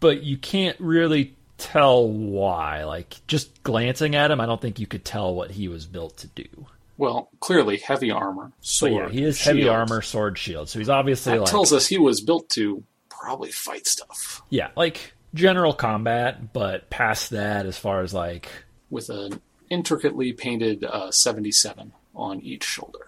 but 0.00 0.22
you 0.22 0.38
can't 0.38 0.78
really 0.80 1.36
tell 1.58 2.08
why. 2.08 2.84
Like 2.84 3.16
just 3.26 3.62
glancing 3.62 4.14
at 4.14 4.30
him, 4.30 4.40
I 4.40 4.46
don't 4.46 4.60
think 4.60 4.78
you 4.78 4.86
could 4.86 5.04
tell 5.04 5.34
what 5.34 5.50
he 5.50 5.68
was 5.68 5.86
built 5.86 6.16
to 6.18 6.26
do. 6.28 6.66
Well, 6.96 7.30
clearly 7.40 7.78
heavy 7.78 8.10
armor, 8.10 8.52
But 8.58 8.66
sword, 8.66 8.92
yeah, 8.92 9.08
he 9.08 9.24
is 9.24 9.42
heavy 9.42 9.68
armor, 9.68 10.02
sword, 10.02 10.36
shield. 10.36 10.68
So 10.68 10.78
he's 10.78 10.90
obviously 10.90 11.32
That 11.32 11.40
like 11.40 11.50
tells 11.50 11.72
us 11.72 11.86
he 11.86 11.98
was 11.98 12.20
built 12.20 12.50
to 12.50 12.82
probably 13.08 13.50
fight 13.50 13.86
stuff 13.86 14.40
yeah, 14.50 14.70
like 14.76 15.12
general 15.32 15.72
combat, 15.72 16.52
but 16.52 16.90
past 16.90 17.30
that, 17.30 17.64
as 17.66 17.78
far 17.78 18.02
as 18.02 18.12
like 18.12 18.50
with 18.90 19.08
an 19.08 19.40
intricately 19.70 20.32
painted 20.32 20.84
uh, 20.84 21.10
77 21.10 21.92
on 22.14 22.40
each 22.40 22.64
shoulder. 22.64 23.06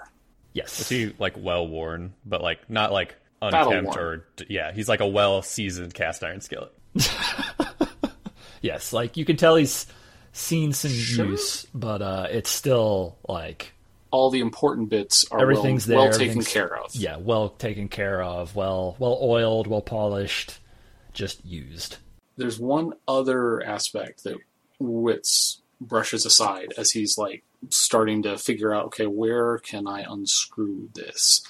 yes, 0.52 0.80
Is 0.80 0.88
he 0.88 1.12
like 1.18 1.34
well 1.36 1.66
worn, 1.66 2.14
but 2.24 2.40
like 2.40 2.70
not 2.70 2.92
like 2.92 3.16
Battle 3.40 3.72
unkempt 3.72 3.96
worn. 3.96 3.98
or 3.98 4.26
yeah, 4.48 4.72
he's 4.72 4.88
like 4.88 5.00
a 5.00 5.06
well 5.06 5.42
seasoned 5.42 5.92
cast 5.94 6.22
iron 6.22 6.40
skillet. 6.40 6.72
yes, 8.60 8.92
like 8.92 9.16
you 9.16 9.24
can 9.24 9.36
tell 9.36 9.56
he's 9.56 9.86
seen 10.32 10.72
some 10.72 10.90
Sure. 10.90 11.26
use, 11.26 11.66
but 11.74 12.00
uh, 12.02 12.26
it's 12.30 12.50
still 12.50 13.16
like 13.28 13.72
All 14.10 14.30
the 14.30 14.40
important 14.40 14.88
bits 14.88 15.24
are 15.30 15.40
everything's 15.40 15.86
well, 15.88 16.02
there, 16.02 16.10
well 16.10 16.18
taken 16.18 16.42
care 16.44 16.76
of. 16.76 16.94
yeah, 16.94 17.16
well 17.16 17.48
taken 17.50 17.88
care 17.88 18.22
of, 18.22 18.54
well 18.54 18.96
well 18.98 19.18
oiled, 19.22 19.66
well 19.66 19.82
polished, 19.82 20.58
just 21.12 21.44
used. 21.44 21.96
There's 22.36 22.58
one 22.58 22.92
other 23.08 23.62
aspect 23.62 24.24
that 24.24 24.36
Wits 24.78 25.61
brushes 25.86 26.24
aside 26.24 26.72
as 26.76 26.90
he's 26.90 27.18
like 27.18 27.42
starting 27.70 28.22
to 28.22 28.38
figure 28.38 28.74
out, 28.74 28.86
okay, 28.86 29.06
where 29.06 29.58
can 29.58 29.86
I 29.86 30.04
unscrew 30.08 30.88
this? 30.94 31.42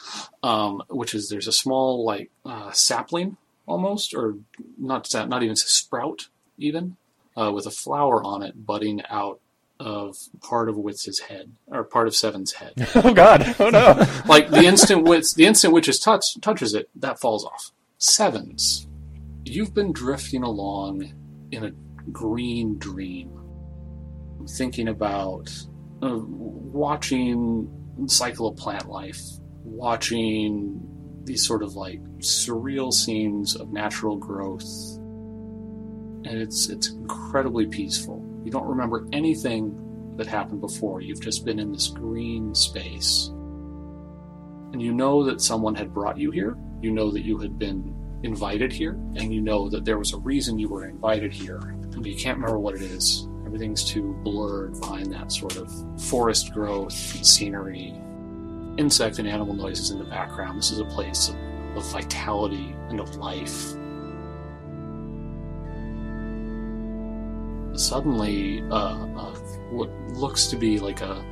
Um, 0.42 0.82
which 0.88 1.14
is 1.14 1.28
there's 1.28 1.48
a 1.48 1.52
small 1.52 2.04
like 2.04 2.30
uh, 2.44 2.72
sapling 2.72 3.36
almost, 3.66 4.14
or 4.14 4.36
not 4.78 5.06
sap, 5.06 5.28
not 5.28 5.42
even 5.42 5.56
sprout 5.56 6.28
even, 6.58 6.96
uh, 7.36 7.52
with 7.52 7.66
a 7.66 7.70
flower 7.70 8.22
on 8.22 8.42
it 8.42 8.66
budding 8.66 9.02
out 9.08 9.40
of 9.80 10.16
part 10.40 10.68
of 10.68 10.76
Wits' 10.76 11.20
head 11.20 11.52
or 11.66 11.82
part 11.84 12.06
of 12.06 12.14
Seven's 12.14 12.52
head. 12.52 12.72
oh 12.94 13.12
God! 13.12 13.54
Oh 13.58 13.70
no! 13.70 14.06
like 14.26 14.48
the 14.48 14.64
instant 14.64 15.04
Wits, 15.04 15.34
the 15.34 15.46
instant 15.46 15.72
Witches 15.72 15.98
touch 15.98 16.40
touches 16.40 16.74
it, 16.74 16.88
that 16.96 17.20
falls 17.20 17.44
off. 17.44 17.72
Sevens, 17.98 18.86
you've 19.44 19.74
been 19.74 19.92
drifting 19.92 20.42
along 20.42 21.12
in 21.50 21.64
a 21.64 21.72
green 22.10 22.78
dream, 22.78 23.30
thinking 24.46 24.88
about 24.88 25.50
uh, 26.02 26.18
watching 26.18 27.68
cycle 28.06 28.48
of 28.48 28.56
plant 28.56 28.88
life, 28.88 29.20
watching 29.64 30.80
these 31.24 31.46
sort 31.46 31.62
of 31.62 31.76
like 31.76 32.00
surreal 32.18 32.92
scenes 32.92 33.54
of 33.56 33.72
natural 33.72 34.16
growth, 34.16 34.64
and 36.24 36.38
it's 36.38 36.68
it's 36.68 36.90
incredibly 36.90 37.66
peaceful. 37.66 38.24
You 38.44 38.50
don't 38.50 38.66
remember 38.66 39.06
anything 39.12 39.78
that 40.16 40.26
happened 40.26 40.60
before. 40.60 41.00
You've 41.00 41.20
just 41.20 41.44
been 41.44 41.58
in 41.58 41.72
this 41.72 41.88
green 41.88 42.54
space. 42.54 43.28
And 44.72 44.80
you 44.80 44.92
know 44.92 45.24
that 45.24 45.40
someone 45.40 45.74
had 45.74 45.92
brought 45.92 46.18
you 46.18 46.30
here. 46.30 46.56
You 46.80 46.90
know 46.90 47.10
that 47.10 47.22
you 47.22 47.38
had 47.38 47.58
been 47.58 47.94
invited 48.22 48.72
here. 48.72 48.92
And 49.16 49.32
you 49.32 49.40
know 49.40 49.68
that 49.68 49.84
there 49.84 49.98
was 49.98 50.12
a 50.12 50.18
reason 50.18 50.58
you 50.58 50.68
were 50.68 50.86
invited 50.86 51.32
here. 51.32 51.58
And 51.58 52.06
you 52.06 52.16
can't 52.16 52.38
remember 52.38 52.58
what 52.58 52.74
it 52.74 52.82
is. 52.82 53.28
Everything's 53.52 53.84
too 53.84 54.14
blurred 54.22 54.80
behind 54.80 55.12
that 55.12 55.30
sort 55.30 55.58
of 55.58 55.70
forest 56.00 56.54
growth 56.54 57.14
and 57.14 57.26
scenery, 57.26 57.92
insect 58.78 59.18
and 59.18 59.28
animal 59.28 59.52
noises 59.52 59.90
in 59.90 59.98
the 59.98 60.06
background. 60.06 60.56
This 60.56 60.70
is 60.70 60.78
a 60.78 60.86
place 60.86 61.28
of, 61.28 61.36
of 61.76 61.84
vitality 61.92 62.74
and 62.88 62.98
of 62.98 63.14
life. 63.16 63.74
Suddenly, 67.78 68.62
uh, 68.70 69.06
uh, 69.18 69.34
what 69.70 69.90
looks 70.14 70.46
to 70.46 70.56
be 70.56 70.78
like 70.78 71.02
a 71.02 71.22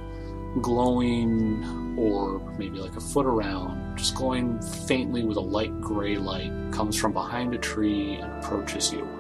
glowing 0.61 1.97
orb, 1.99 2.59
maybe 2.59 2.81
like 2.81 2.97
a 2.97 3.01
foot 3.01 3.25
around, 3.25 3.97
just 3.97 4.15
glowing 4.15 4.61
faintly 4.61 5.25
with 5.25 5.39
a 5.39 5.41
light 5.41 5.81
gray 5.81 6.17
light, 6.17 6.53
comes 6.71 7.01
from 7.01 7.15
behind 7.15 7.55
a 7.55 7.59
tree 7.59 8.17
and 8.17 8.45
approaches 8.45 8.93
you. 8.93 9.20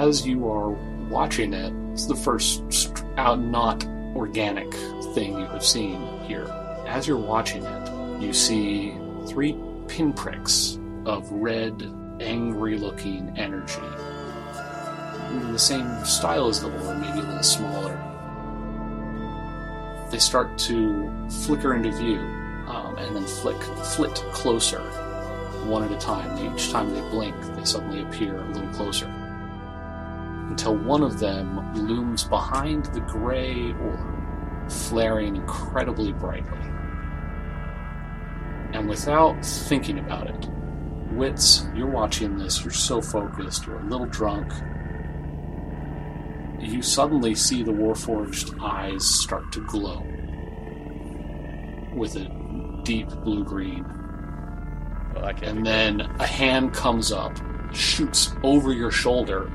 As 0.00 0.26
you 0.26 0.50
are 0.50 0.70
watching 1.10 1.52
it, 1.52 1.74
it's 1.92 2.06
the 2.06 2.16
first 2.16 2.72
st- 2.72 3.04
out 3.18 3.38
not 3.38 3.84
organic 4.16 4.72
thing 5.12 5.38
you 5.38 5.44
have 5.44 5.62
seen 5.62 6.00
here. 6.20 6.46
As 6.86 7.06
you're 7.06 7.18
watching 7.18 7.62
it, 7.62 8.22
you 8.22 8.32
see 8.32 8.96
three 9.28 9.58
pinpricks 9.88 10.78
of 11.04 11.30
red, 11.30 11.82
angry 12.18 12.78
looking 12.78 13.34
energy. 13.36 13.82
In 15.32 15.52
the 15.52 15.58
same 15.58 16.02
style 16.06 16.48
as 16.48 16.62
the 16.62 16.68
orb, 16.68 16.98
maybe 16.98 17.18
a 17.18 17.22
little 17.22 17.42
smaller 17.42 17.98
they 20.10 20.18
start 20.18 20.56
to 20.58 21.12
flicker 21.44 21.74
into 21.74 21.92
view 21.92 22.20
um, 22.68 22.96
and 22.98 23.14
then 23.14 23.26
flick, 23.26 23.62
flit 23.84 24.14
closer 24.32 24.80
one 25.66 25.84
at 25.84 25.92
a 25.92 25.98
time. 25.98 26.38
Each 26.38 26.70
time 26.70 26.90
they 26.94 27.02
blink, 27.10 27.36
they 27.54 27.64
suddenly 27.66 28.00
appear 28.00 28.40
a 28.40 28.48
little 28.48 28.70
closer 28.70 29.19
until 30.50 30.76
one 30.76 31.02
of 31.02 31.20
them 31.20 31.74
looms 31.74 32.24
behind 32.24 32.86
the 32.86 33.00
gray 33.00 33.72
orb, 33.72 34.70
flaring 34.70 35.36
incredibly 35.36 36.12
brightly. 36.12 36.58
And 38.72 38.88
without 38.88 39.44
thinking 39.44 40.00
about 40.00 40.28
it, 40.28 40.48
Wits, 41.12 41.66
you're 41.74 41.86
watching 41.86 42.36
this, 42.36 42.64
you're 42.64 42.72
so 42.72 43.00
focused, 43.00 43.66
you're 43.66 43.78
a 43.78 43.84
little 43.84 44.06
drunk. 44.06 44.52
you 46.60 46.82
suddenly 46.82 47.34
see 47.34 47.62
the 47.62 47.72
Warforged 47.72 48.60
eyes 48.60 49.04
start 49.04 49.50
to 49.52 49.64
glow 49.66 50.04
with 51.94 52.16
a 52.16 52.28
deep 52.84 53.08
blue 53.24 53.44
green. 53.44 53.84
Well, 55.14 55.32
And 55.42 55.64
then 55.64 56.00
a 56.18 56.26
hand 56.26 56.74
comes 56.74 57.12
up, 57.12 57.36
shoots 57.72 58.32
over 58.42 58.72
your 58.72 58.90
shoulder, 58.90 59.50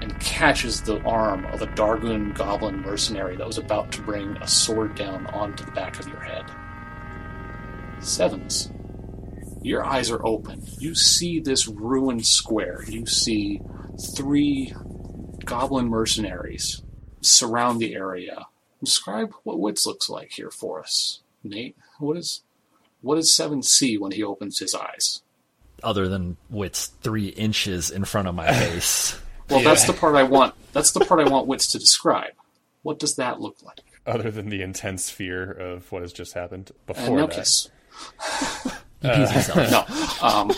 and 0.00 0.18
catches 0.20 0.82
the 0.82 1.00
arm 1.02 1.46
of 1.46 1.62
a 1.62 1.66
Darguun 1.68 2.34
goblin 2.34 2.80
mercenary 2.82 3.36
that 3.36 3.46
was 3.46 3.58
about 3.58 3.92
to 3.92 4.02
bring 4.02 4.36
a 4.38 4.48
sword 4.48 4.94
down 4.94 5.26
onto 5.28 5.64
the 5.64 5.72
back 5.72 5.98
of 5.98 6.08
your 6.08 6.20
head. 6.20 6.44
Sevens. 8.00 8.70
Your 9.62 9.84
eyes 9.84 10.10
are 10.10 10.24
open. 10.24 10.62
You 10.78 10.94
see 10.94 11.40
this 11.40 11.66
ruined 11.66 12.26
square. 12.26 12.84
You 12.86 13.06
see 13.06 13.60
three 14.14 14.72
goblin 15.44 15.88
mercenaries 15.88 16.82
surround 17.20 17.80
the 17.80 17.94
area. 17.94 18.46
Describe 18.82 19.32
what 19.42 19.58
Wits 19.58 19.86
looks 19.86 20.08
like 20.08 20.32
here 20.32 20.50
for 20.50 20.80
us. 20.80 21.20
Nate, 21.42 21.76
what 21.98 22.16
is 22.16 22.42
what 23.00 23.16
does 23.16 23.34
Seven 23.34 23.62
see 23.62 23.96
when 23.98 24.12
he 24.12 24.22
opens 24.22 24.58
his 24.58 24.74
eyes? 24.74 25.22
Other 25.82 26.08
than 26.08 26.36
Wit's 26.50 26.86
three 26.86 27.28
inches 27.28 27.90
in 27.90 28.04
front 28.04 28.28
of 28.28 28.34
my 28.34 28.52
face. 28.52 29.20
Well, 29.48 29.60
Yeah. 29.62 29.68
that's 29.68 29.84
the 29.86 29.92
part 29.92 30.14
I 30.16 30.22
want. 30.24 30.54
That's 30.72 30.92
the 30.92 31.00
part 31.00 31.20
I 31.20 31.30
want 31.30 31.46
Wits 31.46 31.66
to 31.68 31.78
describe. 31.78 32.32
What 32.82 32.98
does 32.98 33.16
that 33.16 33.40
look 33.40 33.56
like? 33.62 33.80
other 34.06 34.30
than 34.30 34.48
the 34.50 34.62
intense 34.62 35.10
fear 35.10 35.50
of 35.50 35.90
what 35.90 36.00
has 36.00 36.12
just 36.12 36.34
happened 36.34 36.70
And 36.70 36.86
before 36.86 37.16
no 37.16 37.26
that. 37.26 37.34
kiss. 37.34 37.68
He 39.02 39.08
pees 39.10 39.30
himself. 39.32 40.22
No. 40.22 40.26
Um, 40.28 40.52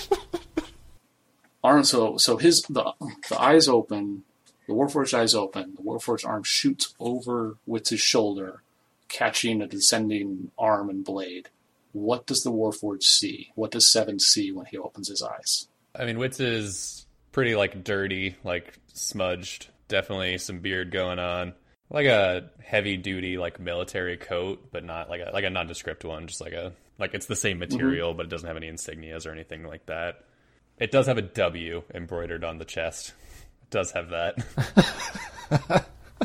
arm. 1.65 1.85
So 1.85 2.17
so 2.19 2.37
his 2.37 2.63
the 2.63 2.93
the 3.29 3.41
eyes 3.41 3.69
open. 3.69 4.25
The 4.67 4.75
Warforged 4.75 5.15
eyes 5.15 5.35
open. 5.35 5.75
The 5.77 5.83
Warforged 5.83 6.27
arm 6.27 6.43
shoots 6.45 6.95
over 7.01 7.57
Wits' 7.67 7.99
shoulder, 7.99 8.63
catching 9.09 9.61
a 9.63 9.67
descending 9.67 10.51
arm 10.59 10.91
and 10.91 11.05
blade. 11.05 11.49
What 11.93 12.27
does 12.27 12.43
the 12.43 12.53
Warforged 12.53 13.03
see? 13.05 13.51
What 13.55 13.71
does 13.71 13.91
Seven 13.91 14.19
see 14.21 14.53
when 14.53 14.67
he 14.67 14.77
opens 14.79 15.09
his 15.09 15.23
eyes? 15.23 15.69
I 15.97 16.05
mean, 16.05 16.19
Wits 16.19 16.39
is 16.39 17.07
pretty 17.33 17.57
like 17.57 17.85
dirty, 17.85 18.37
like 18.45 18.75
smudged. 18.95 19.69
Definitely 19.89 20.39
some 20.39 20.59
beard 20.61 20.91
going 20.91 21.19
on. 21.19 21.55
Like 21.91 22.07
a 22.07 22.51
heavy 22.63 22.97
duty 22.99 23.39
like 23.39 23.59
military 23.59 24.17
coat, 24.19 24.69
but 24.71 24.85
not 24.85 25.09
like 25.09 25.21
a 25.27 25.31
like 25.33 25.45
a 25.45 25.51
nondescript 25.51 26.05
one. 26.05 26.27
Just 26.27 26.41
like 26.41 26.53
a 26.53 26.73
like 26.99 27.15
it's 27.15 27.27
the 27.27 27.37
same 27.37 27.59
material, 27.59 28.13
but 28.15 28.27
it 28.27 28.29
doesn't 28.29 28.47
have 28.47 28.57
any 28.57 28.71
insignias 28.71 29.27
or 29.27 29.31
anything 29.33 29.65
like 29.65 29.87
that. 29.87 30.25
It 30.79 30.91
does 30.91 31.07
have 31.07 31.19
a 31.19 31.23
W 31.23 31.83
embroidered 31.95 32.45
on 32.45 32.59
the 32.59 32.65
chest. 32.65 33.13
It 33.63 33.71
does 33.71 33.91
have 33.93 34.11
that. 34.11 34.37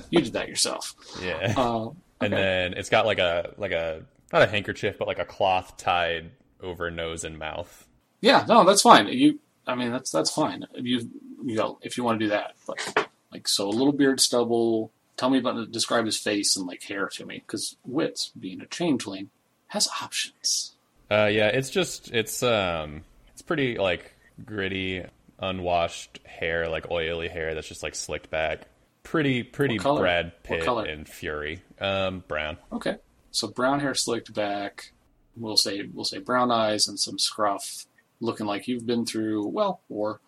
You 0.09 0.21
did 0.21 0.33
that 0.33 0.47
yourself. 0.47 0.93
yeah. 1.21 1.53
Uh, 1.55 1.89
And 2.21 2.33
then 2.33 2.73
it's 2.73 2.89
got 2.89 3.05
like 3.05 3.19
a 3.19 3.53
like 3.57 3.71
a 3.71 4.03
not 4.31 4.41
a 4.41 4.47
handkerchief, 4.47 4.97
but 4.97 5.07
like 5.07 5.19
a 5.19 5.25
cloth 5.25 5.77
tied 5.77 6.31
over 6.61 6.89
nose 6.91 7.23
and 7.23 7.37
mouth. 7.37 7.85
Yeah, 8.21 8.45
no, 8.47 8.63
that's 8.65 8.81
fine. 8.81 9.07
You, 9.07 9.39
I 9.65 9.75
mean, 9.75 9.91
that's 9.91 10.11
that's 10.11 10.31
fine. 10.31 10.65
You, 10.75 11.09
you 11.43 11.55
know, 11.55 11.79
if 11.81 11.97
you 11.97 12.03
want 12.03 12.19
to 12.19 12.25
do 12.25 12.29
that, 12.29 12.55
but 12.67 13.09
like, 13.31 13.47
so 13.47 13.67
a 13.67 13.69
little 13.69 13.93
beard 13.93 14.19
stubble. 14.19 14.91
Tell 15.15 15.29
me 15.29 15.37
about 15.37 15.71
describe 15.71 16.05
his 16.05 16.17
face 16.17 16.57
and 16.57 16.65
like 16.65 16.83
hair 16.83 17.07
to 17.07 17.25
me, 17.25 17.43
because 17.45 17.77
Wits, 17.85 18.31
being 18.37 18.61
a 18.61 18.65
changeling, 18.65 19.29
has 19.67 19.87
options. 20.01 20.75
Uh, 21.11 21.29
yeah, 21.31 21.47
it's 21.47 21.69
just 21.69 22.11
it's 22.11 22.41
um 22.41 23.03
it's 23.31 23.41
pretty 23.41 23.77
like 23.77 24.15
gritty, 24.43 25.05
unwashed 25.39 26.19
hair, 26.25 26.67
like 26.67 26.89
oily 26.89 27.27
hair 27.27 27.53
that's 27.53 27.67
just 27.67 27.83
like 27.83 27.95
slicked 27.95 28.29
back. 28.31 28.67
Pretty 29.03 29.43
pretty? 29.43 29.77
Brad 29.77 30.43
Pitt 30.43 30.65
and 30.65 31.07
Fury. 31.07 31.61
Um, 31.79 32.23
brown. 32.27 32.57
Okay, 32.71 32.95
so 33.31 33.47
brown 33.47 33.81
hair 33.81 33.93
slicked 33.93 34.33
back. 34.33 34.93
We'll 35.35 35.57
say 35.57 35.87
we'll 35.93 36.05
say 36.05 36.19
brown 36.19 36.51
eyes 36.51 36.87
and 36.87 36.99
some 36.99 37.19
scruff, 37.19 37.85
looking 38.23 38.45
like 38.45 38.67
you've 38.67 38.85
been 38.85 39.05
through 39.05 39.47
well, 39.47 39.81
or 39.89 40.19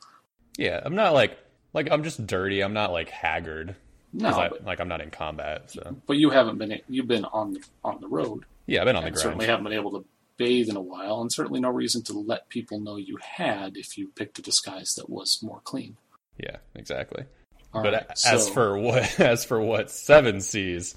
Yeah, 0.58 0.80
I'm 0.84 0.96
not 0.96 1.14
like 1.14 1.38
like 1.74 1.90
I'm 1.92 2.04
just 2.04 2.26
dirty. 2.28 2.62
I'm 2.62 2.74
not 2.74 2.92
like 2.92 3.10
haggard. 3.10 3.76
no, 4.14 4.30
I, 4.30 4.50
but, 4.50 4.64
like 4.66 4.80
I'm 4.80 4.88
not 4.88 5.02
in 5.02 5.10
combat. 5.12 5.72
So 5.72 5.96
but 6.06 6.18
you 6.18 6.30
haven't 6.30 6.58
been 6.58 6.80
you've 6.90 7.08
been 7.08 7.26
on 7.26 7.54
the 7.54 7.62
on 7.84 8.00
the 8.02 8.08
road. 8.08 8.46
yeah, 8.68 8.82
I've 8.82 8.86
been 8.86 8.96
on 8.96 9.04
the 9.04 9.12
ground. 9.12 9.22
certainly 9.22 9.46
haven't 9.48 9.64
been 9.64 9.74
able 9.74 9.92
to 9.92 10.06
bathe 10.38 10.70
in 10.70 10.76
a 10.76 10.82
while, 10.82 11.22
and 11.22 11.32
certainly 11.32 11.60
no 11.62 11.70
reason 11.70 12.04
to 12.04 12.14
let 12.20 12.50
people 12.50 12.80
know 12.80 12.98
you 12.98 13.18
had 13.22 13.78
if 13.78 13.98
you 13.98 14.10
picked 14.16 14.38
a 14.40 14.42
disguise 14.42 14.94
that 14.96 15.10
was 15.10 15.40
more 15.42 15.62
clean. 15.64 15.96
Yeah, 16.38 16.58
exactly. 16.76 17.24
All 17.74 17.82
but 17.84 17.94
right, 17.94 18.06
as 18.26 18.46
so- 18.48 18.52
for 18.54 18.78
what 18.78 19.20
as 19.20 19.46
for 19.46 19.60
what 19.62 19.90
Seven 19.90 20.42
sees, 20.42 20.96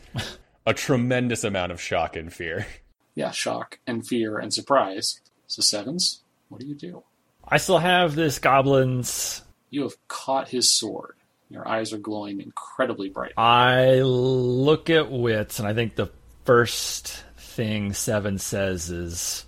a 0.67 0.75
tremendous 0.75 1.45
amount 1.45 1.73
of 1.73 1.81
shock 1.81 2.17
and 2.17 2.33
fear. 2.33 2.67
yeah, 3.15 3.31
shock 3.31 3.79
and 3.87 4.07
fear 4.07 4.39
and 4.39 4.53
surprise. 4.53 5.21
So 5.47 5.63
sevens, 5.63 6.23
what 6.49 6.61
do 6.61 6.67
you 6.67 6.75
do? 6.75 7.03
I 7.47 7.59
still 7.59 7.79
have 7.79 8.15
this 8.15 8.39
goblin's. 8.39 9.43
You 9.71 9.83
have 9.83 9.97
caught 10.09 10.49
his 10.49 10.71
sword. 10.71 11.15
Your 11.51 11.67
eyes 11.67 11.93
are 11.93 11.99
glowing 11.99 12.41
incredibly 12.41 13.09
bright. 13.09 13.33
I 13.37 14.01
look 14.01 14.91
at 14.91 15.11
Wits, 15.11 15.59
and 15.59 15.67
I 15.67 15.73
think 15.73 15.95
the 15.95 16.11
first 16.45 17.25
thing 17.37 17.93
Seven 17.95 18.39
says 18.39 18.91
is, 18.91 19.47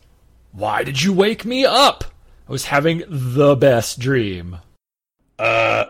Why 0.52 0.82
did 0.82 1.02
you 1.02 1.12
wake 1.12 1.44
me 1.44 1.66
up? 1.66 2.04
I 2.48 2.52
was 2.52 2.64
having 2.64 3.02
the 3.06 3.54
best 3.54 3.98
dream. 3.98 4.58
Uh, 5.38 5.84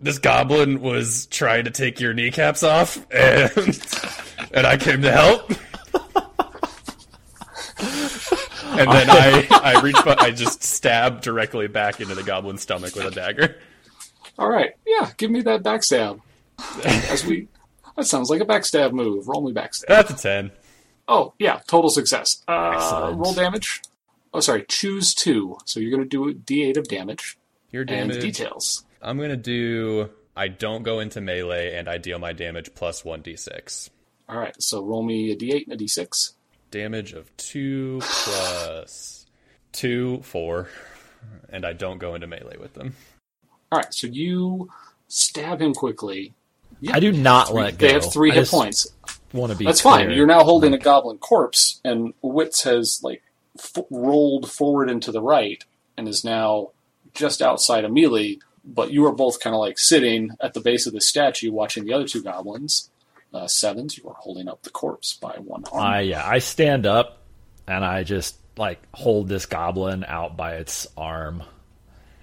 this 0.00 0.18
goblin 0.18 0.80
was 0.80 1.26
trying 1.26 1.64
to 1.64 1.70
take 1.70 2.00
your 2.00 2.14
kneecaps 2.14 2.62
off, 2.62 2.96
and 3.10 3.50
and 4.52 4.66
I 4.66 4.76
came 4.76 5.02
to 5.02 5.12
help. 5.12 5.52
And 8.78 8.90
then 8.90 9.10
I 9.10 9.46
I 9.50 9.80
reach, 9.82 9.96
but 10.04 10.20
I 10.20 10.30
just 10.30 10.62
stab 10.62 11.20
directly 11.22 11.66
back 11.68 12.00
into 12.00 12.14
the 12.14 12.22
goblin's 12.22 12.62
stomach 12.62 12.94
with 12.94 13.06
a 13.06 13.10
dagger. 13.10 13.56
All 14.38 14.48
right, 14.50 14.72
yeah, 14.86 15.10
give 15.16 15.30
me 15.30 15.40
that 15.42 15.62
backstab. 15.62 16.20
As 16.84 17.24
we, 17.24 17.48
that 17.96 18.04
sounds 18.06 18.28
like 18.30 18.40
a 18.40 18.44
backstab 18.44 18.92
move. 18.92 19.28
Roll 19.28 19.42
me 19.46 19.52
backstab. 19.52 19.86
That's 19.88 20.10
a 20.10 20.16
ten. 20.16 20.50
Oh 21.08 21.32
yeah, 21.38 21.60
total 21.66 21.90
success. 21.90 22.42
Uh, 22.48 23.12
roll 23.14 23.32
damage. 23.32 23.82
Oh, 24.34 24.40
sorry, 24.40 24.64
choose 24.68 25.14
two. 25.14 25.56
So 25.64 25.80
you're 25.80 25.90
going 25.90 26.02
to 26.02 26.08
do 26.08 26.28
a 26.28 26.34
D8 26.34 26.76
of 26.76 26.88
damage 26.88 27.38
Your 27.70 27.82
and 27.82 28.10
damage. 28.10 28.20
details. 28.20 28.84
I'm 29.00 29.18
gonna 29.18 29.36
do. 29.36 30.10
I 30.36 30.48
don't 30.48 30.82
go 30.82 31.00
into 31.00 31.20
melee, 31.22 31.74
and 31.74 31.88
I 31.88 31.96
deal 31.98 32.18
my 32.18 32.32
damage 32.34 32.74
plus 32.74 33.04
one 33.04 33.22
d6. 33.22 33.88
All 34.28 34.36
right, 34.38 34.60
so 34.60 34.84
roll 34.84 35.02
me 35.02 35.30
a 35.30 35.36
D8 35.36 35.64
and 35.68 35.80
a 35.80 35.84
D6. 35.84 36.32
Damage 36.70 37.12
of 37.12 37.34
two 37.36 38.00
plus 38.02 39.26
two, 39.72 40.20
four, 40.22 40.68
and 41.48 41.64
I 41.64 41.72
don't 41.72 41.98
go 41.98 42.14
into 42.14 42.26
melee 42.26 42.56
with 42.58 42.74
them. 42.74 42.94
All 43.70 43.78
right, 43.78 43.92
so 43.94 44.06
you 44.06 44.68
stab 45.08 45.60
him 45.60 45.74
quickly. 45.74 46.34
I 46.92 47.00
do 47.00 47.12
not 47.12 47.54
let 47.54 47.78
go. 47.78 47.86
They 47.86 47.92
have 47.94 48.12
three 48.12 48.30
I 48.32 48.34
hit 48.34 48.40
just 48.42 48.50
points. 48.52 48.86
Want 49.32 49.52
to 49.52 49.58
be 49.58 49.64
That's 49.64 49.80
clear. 49.82 49.94
fine. 50.06 50.10
You're 50.10 50.26
now 50.26 50.44
holding 50.44 50.74
a 50.74 50.78
goblin 50.78 51.18
corpse, 51.18 51.80
and 51.84 52.12
Wits 52.22 52.64
has 52.64 53.00
like 53.02 53.22
f- 53.58 53.84
rolled 53.90 54.50
forward 54.50 54.90
and 54.90 55.02
to 55.02 55.12
the 55.12 55.22
right, 55.22 55.64
and 55.96 56.08
is 56.08 56.24
now 56.24 56.70
just 57.14 57.40
outside 57.40 57.84
of 57.84 57.92
melee. 57.92 58.38
But 58.64 58.90
you 58.90 59.06
are 59.06 59.12
both 59.12 59.40
kind 59.40 59.54
of 59.54 59.60
like 59.60 59.78
sitting 59.78 60.30
at 60.40 60.52
the 60.54 60.60
base 60.60 60.86
of 60.86 60.92
the 60.92 61.00
statue, 61.00 61.52
watching 61.52 61.84
the 61.84 61.92
other 61.92 62.06
two 62.08 62.22
goblins. 62.22 62.90
Uh, 63.36 63.46
sevens, 63.46 63.98
you 63.98 64.08
are 64.08 64.16
holding 64.18 64.48
up 64.48 64.62
the 64.62 64.70
corpse 64.70 65.12
by 65.12 65.32
one 65.32 65.62
arm. 65.70 65.84
I 65.84 66.00
yeah, 66.00 66.26
I 66.26 66.38
stand 66.38 66.86
up 66.86 67.18
and 67.68 67.84
I 67.84 68.02
just 68.02 68.34
like 68.56 68.80
hold 68.94 69.28
this 69.28 69.44
goblin 69.44 70.04
out 70.08 70.38
by 70.38 70.54
its 70.54 70.86
arm, 70.96 71.42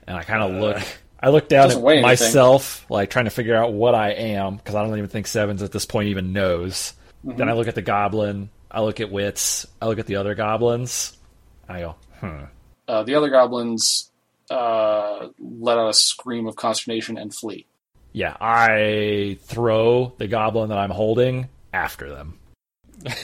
and 0.08 0.18
I 0.18 0.24
kind 0.24 0.42
of 0.42 0.60
look. 0.60 0.82
I 1.20 1.30
look 1.30 1.48
down 1.48 1.70
at 1.70 1.78
weigh 1.78 2.00
anything. 2.00 2.08
myself, 2.10 2.86
like 2.90 3.12
trying 3.12 3.26
to 3.26 3.32
figure 3.32 3.56
out 3.56 3.74
what 3.74 3.94
I 3.94 4.10
am, 4.12 4.58
because 4.58 4.74
I 4.74 4.84
don't 4.84 4.98
even 4.98 5.10
think 5.10 5.28
Sevens 5.28 5.62
at 5.62 5.72
this 5.72 5.86
point 5.86 6.10
even 6.10 6.34
knows. 6.34 6.94
Mm-hmm. 7.24 7.38
Then 7.38 7.48
I 7.48 7.54
look 7.54 7.68
at 7.68 7.76
the 7.76 7.84
goblin. 7.84 8.50
I 8.72 8.82
look 8.82 9.00
at 9.00 9.12
Wits. 9.12 9.68
I 9.80 9.86
look 9.86 10.00
at 10.00 10.08
the 10.08 10.16
other 10.16 10.34
goblins. 10.34 11.16
I 11.70 11.80
go, 11.82 11.96
hmm. 12.20 12.46
Uh, 12.88 13.04
the 13.04 13.16
other 13.16 13.30
goblins 13.30 14.12
uh, 14.50 15.28
let 15.40 15.78
out 15.78 15.90
a 15.90 15.94
scream 15.94 16.48
of 16.48 16.56
consternation 16.56 17.18
and 17.20 17.34
flee. 17.34 17.68
Yeah, 18.14 18.38
I 18.40 19.38
throw 19.44 20.14
the 20.18 20.28
goblin 20.28 20.70
that 20.70 20.78
I'm 20.78 20.92
holding 20.92 21.50
after 21.74 22.10
them. 22.10 22.38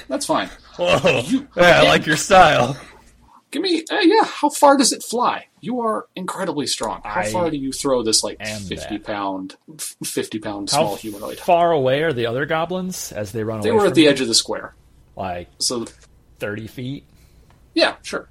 That's 0.08 0.26
fine. 0.26 0.50
Whoa! 0.78 1.22
You- 1.26 1.48
yeah, 1.56 1.82
I 1.82 1.84
like 1.84 2.06
your 2.06 2.18
style. 2.18 2.76
Give 3.52 3.62
me, 3.64 3.84
uh, 3.92 4.00
yeah. 4.02 4.24
How 4.26 4.50
far 4.50 4.78
does 4.78 4.92
it 4.94 5.02
fly? 5.02 5.48
You 5.62 5.80
are 5.82 6.08
incredibly 6.16 6.68
strong. 6.68 7.02
How 7.04 7.22
I 7.22 7.32
far 7.32 7.50
do 7.50 7.58
you 7.58 7.72
throw 7.72 8.04
this 8.04 8.24
like 8.24 8.46
fifty 8.46 9.00
pound, 9.00 9.56
fifty 10.04 10.38
pound 10.40 10.70
How 10.70 10.78
small 10.82 10.96
humanoid? 10.98 11.40
far 11.40 11.72
away 11.72 12.04
are 12.04 12.14
the 12.14 12.26
other 12.28 12.46
goblins 12.46 13.12
as 13.12 13.32
they 13.32 13.44
run 13.44 13.62
They 13.62 13.70
away? 13.70 13.78
They 13.78 13.80
were 13.80 13.86
at 13.86 13.90
from 13.90 13.96
the 13.96 14.02
me? 14.04 14.08
edge 14.08 14.22
of 14.22 14.28
the 14.28 14.36
square. 14.36 14.76
like 15.16 15.50
So 15.60 15.86
thirty 16.40 16.68
feet. 16.68 17.06
yeah, 17.74 17.96
sure. 18.04 18.30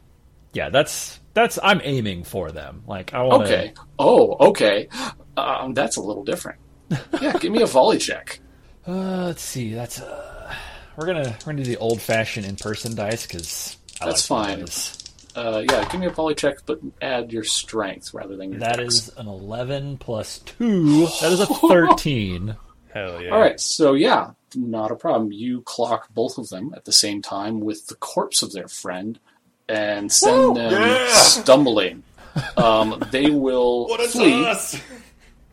Yeah, 0.53 0.71
that's 0.71 1.19
that's. 1.35 1.59
I'm 1.63 1.81
aiming 1.83 2.23
for 2.25 2.51
them. 2.53 2.83
Like 2.87 3.13
I 3.13 3.23
want. 3.23 3.43
Okay. 3.45 3.73
Oh, 3.99 4.37
okay. 4.51 4.89
Um, 5.39 5.75
that's 5.75 5.97
a 5.97 6.03
little 6.03 6.25
different. 6.25 6.59
Yeah, 7.21 7.33
give 7.39 7.53
me 7.53 7.63
a 7.63 7.67
volley 7.67 7.99
check. 7.99 8.41
Uh, 8.87 9.27
let's 9.27 9.43
see. 9.43 9.75
That's 9.75 10.01
uh, 10.01 10.55
we're 10.97 11.07
gonna 11.07 11.37
we're 11.45 11.53
gonna 11.53 11.65
do 11.65 11.71
the 11.71 11.77
old 11.77 12.01
fashioned 12.01 12.47
in 12.47 12.57
person 12.57 12.95
dice 12.95 13.27
because 13.27 13.77
That's 14.01 14.27
fine. 14.27 14.65
Uh, 15.37 15.63
yeah, 15.71 15.87
give 15.91 16.01
me 16.01 16.07
a 16.07 16.11
volley 16.11 16.35
check, 16.35 16.59
but 16.67 16.81
add 17.03 17.33
your 17.33 17.45
strength 17.45 18.15
rather 18.15 18.37
than 18.37 18.51
your 18.53 18.61
That 18.61 18.79
dex. 18.79 18.95
is 18.95 19.09
an 19.17 19.27
eleven 19.29 19.99
plus 19.99 20.39
two. 20.41 21.07
That 21.21 21.33
is 21.33 21.41
a 21.41 21.47
thirteen. 21.69 22.57
Hell 22.95 23.21
yeah. 23.23 23.31
All 23.31 23.41
right, 23.41 23.61
so 23.61 23.93
yeah, 23.93 24.31
not 24.57 24.91
a 24.91 24.97
problem. 24.97 25.31
You 25.31 25.61
clock 25.63 26.09
both 26.15 26.39
of 26.39 26.49
them 26.49 26.73
at 26.75 26.87
the 26.87 26.93
same 26.93 27.21
time 27.21 27.61
with 27.61 27.87
the 27.89 27.95
corpse 27.97 28.41
of 28.43 28.53
their 28.53 28.67
friend 28.69 29.19
and 29.69 30.11
send 30.11 30.57
them 30.57 30.73
Yeah! 30.73 31.13
stumbling. 31.13 32.03
Um, 32.57 33.03
they 33.11 33.29
will 33.31 33.87
What 33.89 34.01
a 34.01 34.09
flee, 34.09 34.31
toss! 34.43 34.81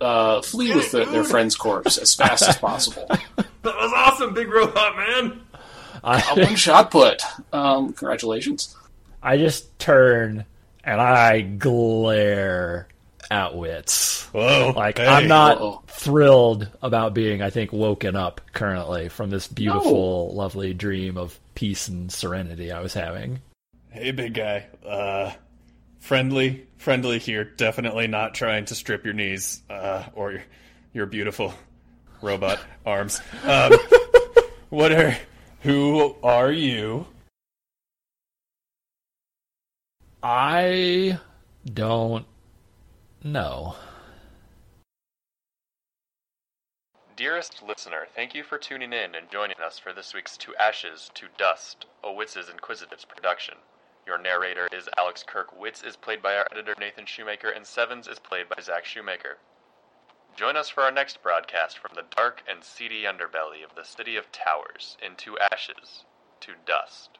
Uh, 0.01 0.41
flee 0.41 0.75
with 0.75 0.91
the, 0.91 1.05
their 1.05 1.23
friend's 1.23 1.55
corpse 1.55 1.97
as 1.97 2.13
fast 2.13 2.47
as 2.47 2.57
possible. 2.57 3.07
That 3.07 3.47
was 3.63 3.93
awesome, 3.95 4.33
big 4.33 4.49
robot 4.49 4.95
man. 4.95 5.41
A 6.03 6.07
I 6.07 6.33
one 6.35 6.55
shot 6.55 6.91
put. 6.91 7.21
Um, 7.51 7.93
congratulations. 7.93 8.75
I 9.23 9.37
just 9.37 9.79
turn 9.79 10.45
and 10.83 11.01
I 11.01 11.41
glare 11.41 12.87
at 13.31 13.55
wits. 13.55 14.25
Whoa. 14.25 14.73
Like 14.75 14.99
hey. 14.99 15.07
I'm 15.07 15.27
not 15.27 15.57
Uh-oh. 15.57 15.81
thrilled 15.87 16.69
about 16.83 17.15
being, 17.15 17.41
I 17.41 17.49
think, 17.49 17.73
woken 17.73 18.15
up 18.15 18.41
currently 18.53 19.09
from 19.09 19.31
this 19.31 19.47
beautiful, 19.47 20.33
lovely 20.35 20.75
dream 20.75 21.17
of 21.17 21.39
peace 21.55 21.87
and 21.87 22.11
serenity 22.11 22.71
I 22.71 22.81
was 22.81 22.93
having. 22.93 23.41
Hey, 23.89 24.11
big 24.11 24.35
guy. 24.35 24.67
Uh, 24.85 25.31
friendly, 26.05 26.67
friendly 26.77 27.17
here. 27.17 27.43
Definitely 27.43 28.05
not 28.05 28.35
trying 28.35 28.65
to 28.65 28.75
strip 28.75 29.05
your 29.05 29.15
knees 29.15 29.63
uh, 29.71 30.03
or 30.13 30.33
your, 30.33 30.43
your 30.93 31.05
beautiful 31.07 31.53
robot 32.21 32.59
arms. 32.85 33.21
Um, 33.43 33.73
what 34.69 34.91
are? 34.91 35.17
Who 35.61 36.15
are 36.21 36.51
you? 36.51 37.07
I 40.21 41.19
don't 41.73 42.25
know. 43.23 43.75
Dearest 47.17 47.63
listener, 47.65 48.07
thank 48.15 48.35
you 48.35 48.43
for 48.43 48.57
tuning 48.57 48.91
in 48.93 49.15
and 49.15 49.31
joining 49.31 49.55
us 49.65 49.79
for 49.79 49.93
this 49.93 50.13
week's 50.13 50.37
To 50.37 50.53
Ashes, 50.57 51.09
to 51.15 51.27
Dust, 51.37 51.85
a 52.03 52.11
Wits' 52.11 52.37
Inquisitives 52.51 53.05
production. 53.05 53.55
Your 54.05 54.17
narrator 54.19 54.67
is 54.71 54.87
Alex 54.97 55.23
Kirk. 55.23 55.59
Wits 55.59 55.81
is 55.81 55.95
played 55.95 56.21
by 56.21 56.37
our 56.37 56.47
editor 56.51 56.75
Nathan 56.79 57.07
Shoemaker, 57.07 57.49
and 57.49 57.65
Sevens 57.65 58.07
is 58.07 58.19
played 58.19 58.47
by 58.47 58.61
Zach 58.61 58.85
Shoemaker. 58.85 59.39
Join 60.35 60.55
us 60.55 60.69
for 60.69 60.83
our 60.83 60.91
next 60.91 61.23
broadcast 61.23 61.79
from 61.79 61.95
the 61.95 62.05
dark 62.15 62.43
and 62.47 62.63
seedy 62.63 63.03
underbelly 63.03 63.63
of 63.63 63.73
the 63.73 63.83
city 63.83 64.15
of 64.15 64.31
Towers 64.31 64.95
into 65.01 65.39
ashes 65.39 66.05
to 66.41 66.53
dust. 66.67 67.17